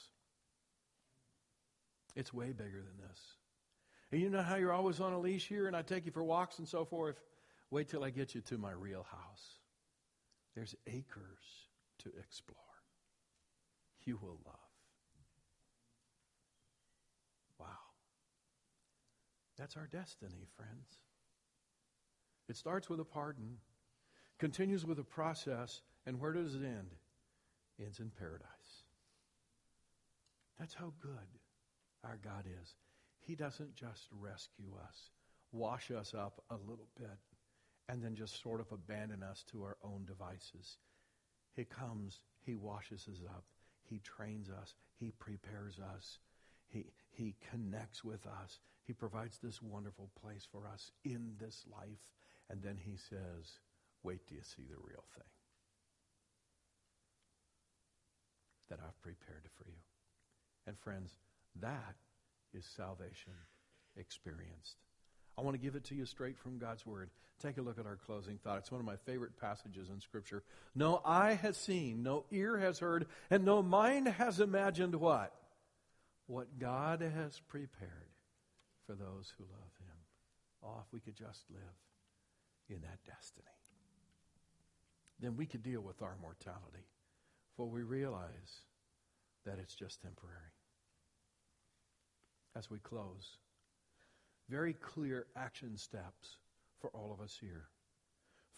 It's 2.15 2.33
way 2.33 2.51
bigger 2.51 2.81
than 2.81 3.07
this. 3.07 3.19
And 4.11 4.21
you 4.21 4.29
know 4.29 4.41
how 4.41 4.55
you're 4.55 4.73
always 4.73 4.99
on 4.99 5.13
a 5.13 5.19
leash 5.19 5.47
here 5.47 5.67
and 5.67 5.75
I 5.75 5.81
take 5.81 6.05
you 6.05 6.11
for 6.11 6.23
walks 6.23 6.59
and 6.59 6.67
so 6.67 6.85
forth? 6.85 7.21
Wait 7.71 7.87
till 7.87 8.03
I 8.03 8.09
get 8.09 8.33
you 8.35 8.41
to 8.41 8.57
my 8.57 8.71
real 8.71 9.05
house. 9.09 9.58
There's 10.59 10.75
acres 10.87 11.69
to 11.99 12.11
explore. 12.19 12.57
You 14.03 14.19
will 14.21 14.41
love. 14.45 14.55
Wow. 17.57 17.67
That's 19.57 19.77
our 19.77 19.87
destiny, 19.87 20.49
friends. 20.57 20.97
It 22.49 22.57
starts 22.57 22.89
with 22.89 22.99
a 22.99 23.05
pardon, 23.05 23.59
continues 24.37 24.85
with 24.85 24.99
a 24.99 25.03
process, 25.05 25.81
and 26.05 26.19
where 26.19 26.33
does 26.33 26.55
it 26.55 26.63
end? 26.65 26.93
Ends 27.81 28.01
in 28.01 28.11
paradise. 28.19 28.83
That's 30.59 30.73
how 30.73 30.91
good 31.01 31.39
our 32.03 32.19
God 32.21 32.43
is. 32.61 32.75
He 33.21 33.35
doesn't 33.35 33.75
just 33.75 34.09
rescue 34.11 34.73
us, 34.85 35.11
wash 35.53 35.89
us 35.89 36.13
up 36.13 36.43
a 36.49 36.55
little 36.55 36.89
bit, 36.99 37.17
and 37.89 38.03
then 38.03 38.15
just 38.15 38.41
sort 38.41 38.61
of 38.61 38.71
abandon 38.71 39.23
us 39.23 39.43
to 39.51 39.63
our 39.63 39.75
own 39.83 40.05
devices. 40.05 40.77
He 41.55 41.65
comes, 41.65 42.21
He 42.45 42.55
washes 42.55 43.07
us 43.11 43.21
up, 43.27 43.43
He 43.83 43.99
trains 43.99 44.49
us, 44.49 44.75
He 44.99 45.11
prepares 45.17 45.79
us, 45.79 46.19
He, 46.67 46.85
he 47.09 47.35
connects 47.49 48.03
with 48.03 48.25
us, 48.27 48.59
He 48.85 48.93
provides 48.93 49.39
this 49.39 49.61
wonderful 49.61 50.11
place 50.21 50.47
for 50.49 50.67
us 50.71 50.91
in 51.03 51.31
this 51.39 51.65
life, 51.71 52.05
and 52.49 52.61
then 52.61 52.77
He 52.77 52.95
says, 52.95 53.59
Wait 54.03 54.25
till 54.27 54.37
you 54.37 54.43
see 54.43 54.63
the 54.69 54.77
real 54.77 55.03
thing 55.15 55.27
that 58.69 58.79
I've 58.85 59.01
prepared 59.01 59.49
for 59.57 59.65
you. 59.67 59.81
And 60.67 60.77
friends, 60.77 61.17
that 61.59 61.95
is 62.53 62.65
salvation 62.65 63.33
experienced. 63.97 64.77
I 65.39 65.41
want 65.41 65.55
to 65.55 65.61
give 65.61 65.75
it 65.75 65.85
to 65.85 65.95
you 65.95 66.05
straight 66.05 66.37
from 66.37 66.57
God's 66.57 66.85
Word. 66.85 67.09
Take 67.41 67.57
a 67.57 67.61
look 67.61 67.79
at 67.79 67.85
our 67.85 67.95
closing 67.95 68.37
thought. 68.37 68.57
It's 68.57 68.71
one 68.71 68.81
of 68.81 68.85
my 68.85 68.97
favorite 69.05 69.39
passages 69.39 69.87
in 69.89 70.01
Scripture. 70.01 70.43
No 70.75 71.01
eye 71.05 71.35
has 71.35 71.55
seen, 71.55 72.03
no 72.03 72.25
ear 72.29 72.57
has 72.57 72.79
heard, 72.79 73.07
and 73.29 73.45
no 73.45 73.63
mind 73.63 74.09
has 74.09 74.41
imagined 74.41 74.95
what? 74.95 75.33
What 76.27 76.59
God 76.59 76.99
has 76.99 77.39
prepared 77.47 77.91
for 78.85 78.95
those 78.95 79.33
who 79.37 79.45
love 79.45 79.71
Him. 79.79 79.97
Oh, 80.61 80.81
if 80.85 80.91
we 80.91 80.99
could 80.99 81.15
just 81.15 81.45
live 81.49 81.61
in 82.69 82.81
that 82.81 82.99
destiny. 83.05 83.45
Then 85.21 85.37
we 85.37 85.45
could 85.45 85.63
deal 85.63 85.81
with 85.81 86.01
our 86.01 86.15
mortality, 86.21 86.87
for 87.55 87.65
we 87.65 87.83
realize 87.83 88.63
that 89.45 89.57
it's 89.59 89.75
just 89.75 90.01
temporary 90.01 90.35
as 92.57 92.69
we 92.69 92.79
close. 92.79 93.37
Very 94.49 94.73
clear 94.73 95.27
action 95.35 95.77
steps 95.77 96.37
for 96.79 96.89
all 96.91 97.11
of 97.13 97.21
us 97.21 97.37
here. 97.39 97.67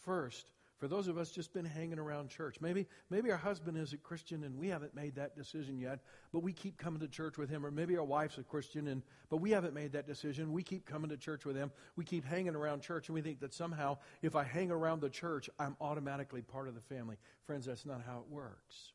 First, 0.05 0.51
for 0.77 0.87
those 0.87 1.07
of 1.07 1.17
us 1.17 1.29
just 1.29 1.53
been 1.53 1.65
hanging 1.65 1.99
around 1.99 2.29
church, 2.29 2.59
maybe 2.59 2.87
maybe 3.11 3.29
our 3.29 3.37
husband 3.37 3.77
is 3.77 3.93
a 3.93 3.97
Christian 3.97 4.43
and 4.43 4.57
we 4.57 4.67
haven't 4.67 4.95
made 4.95 5.13
that 5.15 5.35
decision 5.35 5.77
yet, 5.77 5.99
but 6.33 6.41
we 6.41 6.53
keep 6.53 6.77
coming 6.77 7.01
to 7.01 7.07
church 7.07 7.37
with 7.37 7.51
him, 7.51 7.63
or 7.63 7.69
maybe 7.69 7.97
our 7.97 8.03
wife's 8.03 8.39
a 8.39 8.43
Christian 8.43 8.87
and 8.87 9.03
but 9.29 9.37
we 9.37 9.51
haven't 9.51 9.75
made 9.75 9.91
that 9.91 10.07
decision. 10.07 10.53
We 10.53 10.63
keep 10.63 10.87
coming 10.87 11.09
to 11.11 11.17
church 11.17 11.45
with 11.45 11.55
him. 11.55 11.71
We 11.97 12.03
keep 12.03 12.25
hanging 12.25 12.55
around 12.55 12.81
church, 12.81 13.09
and 13.09 13.13
we 13.13 13.21
think 13.21 13.41
that 13.41 13.53
somehow 13.53 13.97
if 14.23 14.35
I 14.35 14.43
hang 14.43 14.71
around 14.71 15.01
the 15.01 15.09
church, 15.09 15.51
I'm 15.59 15.75
automatically 15.79 16.41
part 16.41 16.67
of 16.67 16.73
the 16.73 16.81
family. 16.81 17.17
Friends, 17.45 17.67
that's 17.67 17.85
not 17.85 18.01
how 18.03 18.19
it 18.19 18.33
works. 18.33 18.93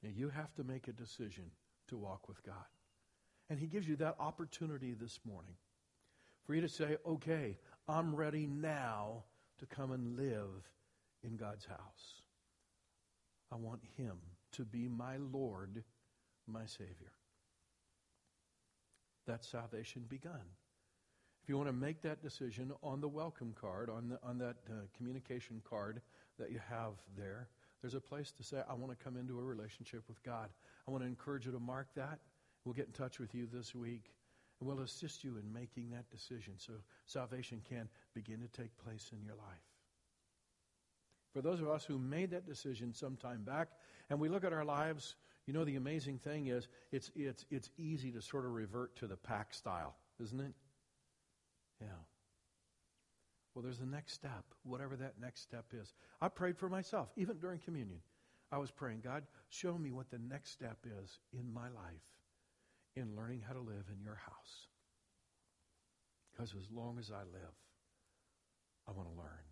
You 0.00 0.30
have 0.30 0.54
to 0.54 0.64
make 0.64 0.88
a 0.88 0.92
decision 0.92 1.50
to 1.88 1.98
walk 1.98 2.28
with 2.28 2.42
God. 2.42 2.54
And 3.50 3.58
He 3.58 3.66
gives 3.66 3.88
you 3.88 3.96
that 3.96 4.16
opportunity 4.20 4.94
this 4.94 5.20
morning 5.24 5.54
for 6.44 6.54
you 6.54 6.60
to 6.60 6.68
say, 6.68 6.96
okay, 7.06 7.56
I'm 7.88 8.14
ready 8.14 8.46
now 8.46 9.24
to 9.58 9.66
come 9.66 9.92
and 9.92 10.16
live 10.16 10.68
in 11.22 11.36
God's 11.36 11.64
house. 11.66 12.22
I 13.50 13.56
want 13.56 13.80
Him 13.96 14.16
to 14.52 14.64
be 14.64 14.88
my 14.88 15.16
Lord, 15.16 15.82
my 16.46 16.66
Savior. 16.66 17.12
That's 19.26 19.48
salvation 19.48 20.04
begun. 20.08 20.40
If 21.42 21.48
you 21.48 21.56
want 21.56 21.68
to 21.68 21.74
make 21.74 22.02
that 22.02 22.22
decision 22.22 22.72
on 22.82 23.00
the 23.00 23.08
welcome 23.08 23.54
card, 23.58 23.88
on, 23.88 24.10
the, 24.10 24.18
on 24.22 24.38
that 24.38 24.56
uh, 24.68 24.72
communication 24.96 25.62
card 25.68 26.00
that 26.38 26.50
you 26.50 26.60
have 26.68 26.92
there, 27.16 27.48
there's 27.80 27.94
a 27.94 28.00
place 28.00 28.32
to 28.32 28.42
say, 28.42 28.62
I 28.68 28.74
want 28.74 28.96
to 28.96 29.02
come 29.02 29.16
into 29.16 29.38
a 29.38 29.42
relationship 29.42 30.02
with 30.08 30.22
God. 30.22 30.48
I 30.86 30.90
want 30.90 31.04
to 31.04 31.08
encourage 31.08 31.46
you 31.46 31.52
to 31.52 31.60
mark 31.60 31.88
that. 31.94 32.18
We'll 32.68 32.74
get 32.74 32.88
in 32.88 32.92
touch 32.92 33.18
with 33.18 33.34
you 33.34 33.48
this 33.50 33.74
week, 33.74 34.12
and 34.60 34.68
we'll 34.68 34.80
assist 34.80 35.24
you 35.24 35.38
in 35.38 35.54
making 35.54 35.88
that 35.92 36.10
decision 36.10 36.52
so 36.58 36.74
salvation 37.06 37.62
can 37.66 37.88
begin 38.12 38.40
to 38.40 38.48
take 38.48 38.76
place 38.76 39.10
in 39.10 39.24
your 39.24 39.36
life. 39.36 39.64
For 41.32 41.40
those 41.40 41.62
of 41.62 41.70
us 41.70 41.86
who 41.86 41.98
made 41.98 42.32
that 42.32 42.46
decision 42.46 42.92
some 42.92 43.16
time 43.16 43.42
back, 43.42 43.68
and 44.10 44.20
we 44.20 44.28
look 44.28 44.44
at 44.44 44.52
our 44.52 44.66
lives, 44.66 45.16
you 45.46 45.54
know, 45.54 45.64
the 45.64 45.76
amazing 45.76 46.18
thing 46.18 46.48
is 46.48 46.68
it's, 46.92 47.10
it's, 47.16 47.46
it's 47.50 47.70
easy 47.78 48.12
to 48.12 48.20
sort 48.20 48.44
of 48.44 48.52
revert 48.52 48.94
to 48.96 49.06
the 49.06 49.16
pack 49.16 49.54
style, 49.54 49.96
isn't 50.22 50.38
it? 50.38 50.52
Yeah. 51.80 51.86
Well, 53.54 53.62
there's 53.62 53.78
the 53.78 53.86
next 53.86 54.12
step, 54.12 54.44
whatever 54.64 54.94
that 54.96 55.14
next 55.18 55.40
step 55.40 55.72
is. 55.72 55.94
I 56.20 56.28
prayed 56.28 56.58
for 56.58 56.68
myself, 56.68 57.08
even 57.16 57.38
during 57.38 57.60
communion. 57.60 58.00
I 58.52 58.58
was 58.58 58.70
praying, 58.70 59.00
God, 59.04 59.22
show 59.48 59.78
me 59.78 59.90
what 59.90 60.10
the 60.10 60.18
next 60.18 60.50
step 60.50 60.76
is 61.02 61.18
in 61.32 61.50
my 61.50 61.70
life 61.70 62.02
in 62.98 63.16
learning 63.16 63.42
how 63.46 63.54
to 63.54 63.60
live 63.60 63.84
in 63.92 64.02
your 64.02 64.16
house. 64.16 64.66
Because 66.32 66.54
as 66.54 66.70
long 66.70 66.98
as 66.98 67.10
I 67.10 67.20
live, 67.20 67.56
I 68.86 68.92
want 68.92 69.08
to 69.08 69.16
learn, 69.16 69.46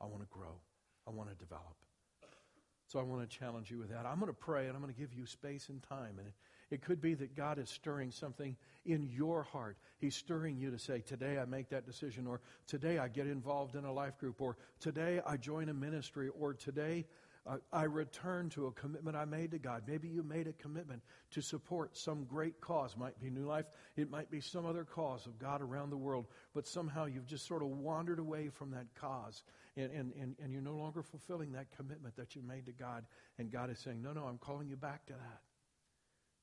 I 0.00 0.06
want 0.06 0.22
to 0.22 0.28
grow, 0.30 0.60
I 1.06 1.10
want 1.10 1.30
to 1.30 1.36
develop. 1.36 1.76
So 2.88 2.98
I 2.98 3.02
want 3.02 3.28
to 3.28 3.38
challenge 3.38 3.70
you 3.70 3.78
with 3.78 3.90
that. 3.90 4.04
I'm 4.04 4.18
going 4.18 4.32
to 4.32 4.38
pray 4.38 4.66
and 4.66 4.74
I'm 4.74 4.82
going 4.82 4.92
to 4.92 5.00
give 5.00 5.14
you 5.14 5.24
space 5.24 5.68
and 5.68 5.80
time. 5.80 6.18
And 6.18 6.26
it, 6.26 6.34
it 6.70 6.82
could 6.82 7.00
be 7.00 7.14
that 7.14 7.36
God 7.36 7.58
is 7.58 7.70
stirring 7.70 8.10
something 8.10 8.56
in 8.84 9.08
your 9.08 9.44
heart. 9.44 9.76
He's 9.98 10.16
stirring 10.16 10.56
you 10.56 10.72
to 10.72 10.78
say, 10.78 11.00
Today 11.00 11.38
I 11.38 11.44
make 11.44 11.68
that 11.70 11.86
decision, 11.86 12.26
or 12.26 12.40
today 12.66 12.98
I 12.98 13.06
get 13.06 13.28
involved 13.28 13.76
in 13.76 13.84
a 13.84 13.92
life 13.92 14.18
group, 14.18 14.40
or 14.40 14.56
today 14.80 15.20
I 15.24 15.36
join 15.36 15.68
a 15.68 15.74
ministry, 15.74 16.30
or 16.36 16.52
today 16.52 17.06
I 17.72 17.84
return 17.84 18.50
to 18.50 18.66
a 18.66 18.72
commitment 18.72 19.16
I 19.16 19.24
made 19.24 19.52
to 19.52 19.58
God. 19.58 19.84
Maybe 19.86 20.08
you 20.08 20.22
made 20.22 20.46
a 20.46 20.52
commitment 20.52 21.02
to 21.30 21.40
support 21.40 21.96
some 21.96 22.24
great 22.24 22.60
cause. 22.60 22.92
It 22.92 22.98
might 22.98 23.18
be 23.20 23.30
New 23.30 23.46
Life, 23.46 23.64
it 23.96 24.10
might 24.10 24.30
be 24.30 24.40
some 24.40 24.66
other 24.66 24.84
cause 24.84 25.26
of 25.26 25.38
God 25.38 25.62
around 25.62 25.90
the 25.90 25.96
world, 25.96 26.26
but 26.54 26.66
somehow 26.66 27.06
you've 27.06 27.26
just 27.26 27.46
sort 27.46 27.62
of 27.62 27.68
wandered 27.68 28.18
away 28.18 28.50
from 28.50 28.72
that 28.72 28.86
cause 28.94 29.42
and, 29.76 29.90
and, 29.90 30.12
and, 30.20 30.36
and 30.42 30.52
you're 30.52 30.60
no 30.60 30.76
longer 30.76 31.02
fulfilling 31.02 31.52
that 31.52 31.74
commitment 31.76 32.14
that 32.16 32.36
you 32.36 32.42
made 32.42 32.66
to 32.66 32.72
God. 32.72 33.04
And 33.38 33.50
God 33.50 33.70
is 33.70 33.78
saying, 33.78 34.02
No, 34.02 34.12
no, 34.12 34.24
I'm 34.24 34.38
calling 34.38 34.68
you 34.68 34.76
back 34.76 35.06
to 35.06 35.14
that. 35.14 35.40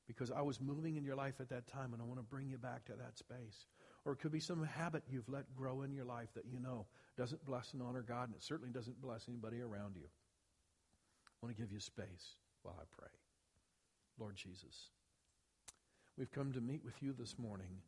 Because 0.08 0.32
I 0.32 0.40
was 0.40 0.60
moving 0.60 0.96
in 0.96 1.04
your 1.04 1.16
life 1.16 1.34
at 1.38 1.50
that 1.50 1.68
time 1.68 1.92
and 1.92 2.02
I 2.02 2.06
want 2.06 2.18
to 2.18 2.24
bring 2.24 2.48
you 2.48 2.58
back 2.58 2.86
to 2.86 2.92
that 2.92 3.18
space. 3.18 3.66
Or 4.04 4.12
it 4.12 4.20
could 4.20 4.32
be 4.32 4.40
some 4.40 4.64
habit 4.64 5.02
you've 5.08 5.28
let 5.28 5.54
grow 5.54 5.82
in 5.82 5.92
your 5.92 6.06
life 6.06 6.28
that 6.34 6.46
you 6.50 6.58
know 6.58 6.86
doesn't 7.16 7.44
bless 7.44 7.72
and 7.74 7.82
honor 7.82 8.02
God, 8.02 8.28
and 8.28 8.34
it 8.34 8.42
certainly 8.42 8.72
doesn't 8.72 9.00
bless 9.02 9.28
anybody 9.28 9.60
around 9.60 9.96
you. 9.96 10.06
I 11.40 11.46
want 11.46 11.56
to 11.56 11.62
give 11.62 11.72
you 11.72 11.80
space 11.80 12.34
while 12.62 12.76
I 12.80 12.84
pray. 12.96 13.10
Lord 14.18 14.34
Jesus, 14.34 14.90
we've 16.16 16.32
come 16.32 16.52
to 16.52 16.60
meet 16.60 16.84
with 16.84 17.00
you 17.00 17.14
this 17.16 17.38
morning, 17.38 17.78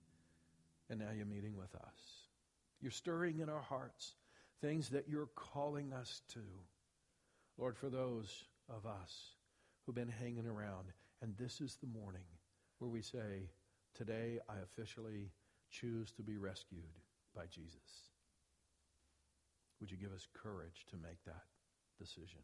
and 0.88 1.00
now 1.00 1.10
you're 1.16 1.26
meeting 1.26 1.56
with 1.56 1.74
us. 1.74 2.28
You're 2.80 2.92
stirring 2.92 3.40
in 3.40 3.48
our 3.48 3.60
hearts 3.60 4.14
things 4.60 4.90
that 4.90 5.08
you're 5.08 5.30
calling 5.34 5.92
us 5.92 6.22
to. 6.32 6.40
Lord, 7.58 7.76
for 7.76 7.88
those 7.88 8.44
of 8.68 8.86
us 8.86 9.34
who've 9.84 9.94
been 9.94 10.08
hanging 10.08 10.46
around, 10.46 10.92
and 11.20 11.34
this 11.36 11.60
is 11.60 11.76
the 11.76 11.98
morning 11.98 12.24
where 12.78 12.90
we 12.90 13.02
say, 13.02 13.50
Today 13.94 14.38
I 14.48 14.54
officially 14.62 15.32
choose 15.70 16.12
to 16.12 16.22
be 16.22 16.36
rescued 16.36 17.00
by 17.34 17.46
Jesus. 17.50 18.10
Would 19.80 19.90
you 19.90 19.96
give 19.96 20.12
us 20.12 20.28
courage 20.32 20.86
to 20.90 20.96
make 20.96 21.24
that 21.26 21.44
decision? 21.98 22.40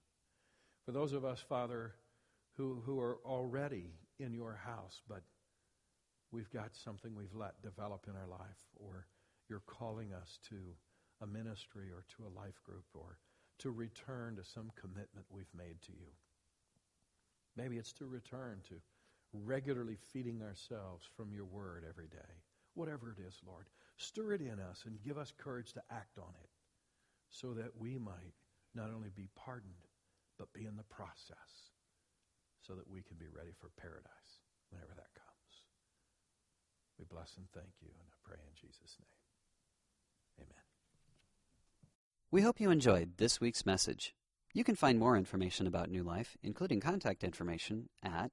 For 0.87 0.93
those 0.93 1.12
of 1.12 1.24
us, 1.24 1.41
Father, 1.41 1.95
who, 2.57 2.80
who 2.87 3.01
are 3.01 3.18
already 3.24 3.91
in 4.20 4.32
your 4.32 4.55
house, 4.55 5.03
but 5.09 5.22
we've 6.30 6.51
got 6.51 6.76
something 6.76 7.12
we've 7.14 7.34
let 7.34 7.61
develop 7.61 8.07
in 8.09 8.14
our 8.14 8.28
life, 8.28 8.62
or 8.76 9.09
you're 9.49 9.64
calling 9.66 10.12
us 10.12 10.39
to 10.49 10.57
a 11.20 11.26
ministry 11.26 11.91
or 11.91 12.05
to 12.16 12.28
a 12.28 12.37
life 12.39 12.62
group, 12.64 12.84
or 12.95 13.18
to 13.59 13.72
return 13.72 14.37
to 14.37 14.45
some 14.45 14.70
commitment 14.80 15.26
we've 15.28 15.53
made 15.57 15.82
to 15.82 15.93
you. 15.93 16.12
Maybe 17.57 17.78
it's 17.78 17.93
to 17.95 18.07
return 18.07 18.61
to 18.68 18.74
regularly 19.32 19.97
feeding 20.12 20.41
ourselves 20.41 21.05
from 21.16 21.32
your 21.32 21.47
word 21.47 21.84
every 21.89 22.07
day. 22.07 22.43
Whatever 22.74 23.11
it 23.18 23.22
is, 23.26 23.41
Lord, 23.45 23.66
stir 23.97 24.34
it 24.34 24.41
in 24.41 24.61
us 24.61 24.84
and 24.87 25.03
give 25.03 25.18
us 25.18 25.32
courage 25.37 25.72
to 25.72 25.82
act 25.91 26.18
on 26.18 26.32
it 26.43 26.51
so 27.28 27.55
that 27.55 27.72
we 27.76 27.99
might 27.99 28.34
not 28.74 28.91
only 28.95 29.11
be 29.16 29.28
pardoned, 29.34 29.86
but 30.39 30.53
be 30.53 30.66
in 30.66 30.76
the 30.76 30.84
process 30.84 31.72
so 32.61 32.74
that 32.74 32.91
we 32.91 33.03
can 33.03 33.16
be 33.16 33.28
ready 33.28 33.53
for 33.59 33.70
paradise 33.80 34.43
whenever 34.70 34.93
that 34.97 35.14
comes. 35.14 35.62
We 36.99 37.05
bless 37.05 37.37
and 37.37 37.47
thank 37.55 37.74
you, 37.80 37.89
and 37.89 38.09
I 38.09 38.28
pray 38.28 38.39
in 38.39 38.55
Jesus' 38.55 38.97
name. 38.99 40.47
Amen. 40.47 40.64
We 42.30 42.43
hope 42.43 42.61
you 42.61 42.70
enjoyed 42.70 43.18
this 43.18 43.41
week's 43.41 43.66
message. 43.66 44.14
You 44.53 44.64
can 44.64 44.74
find 44.74 44.99
more 44.99 45.16
information 45.16 45.66
about 45.66 45.91
New 45.91 46.03
Life, 46.03 46.37
including 46.43 46.80
contact 46.80 47.22
information, 47.22 47.89
at 48.03 48.30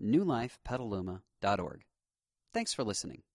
newlifepetaluma.org. 0.00 1.84
Thanks 2.52 2.74
for 2.74 2.84
listening. 2.84 3.22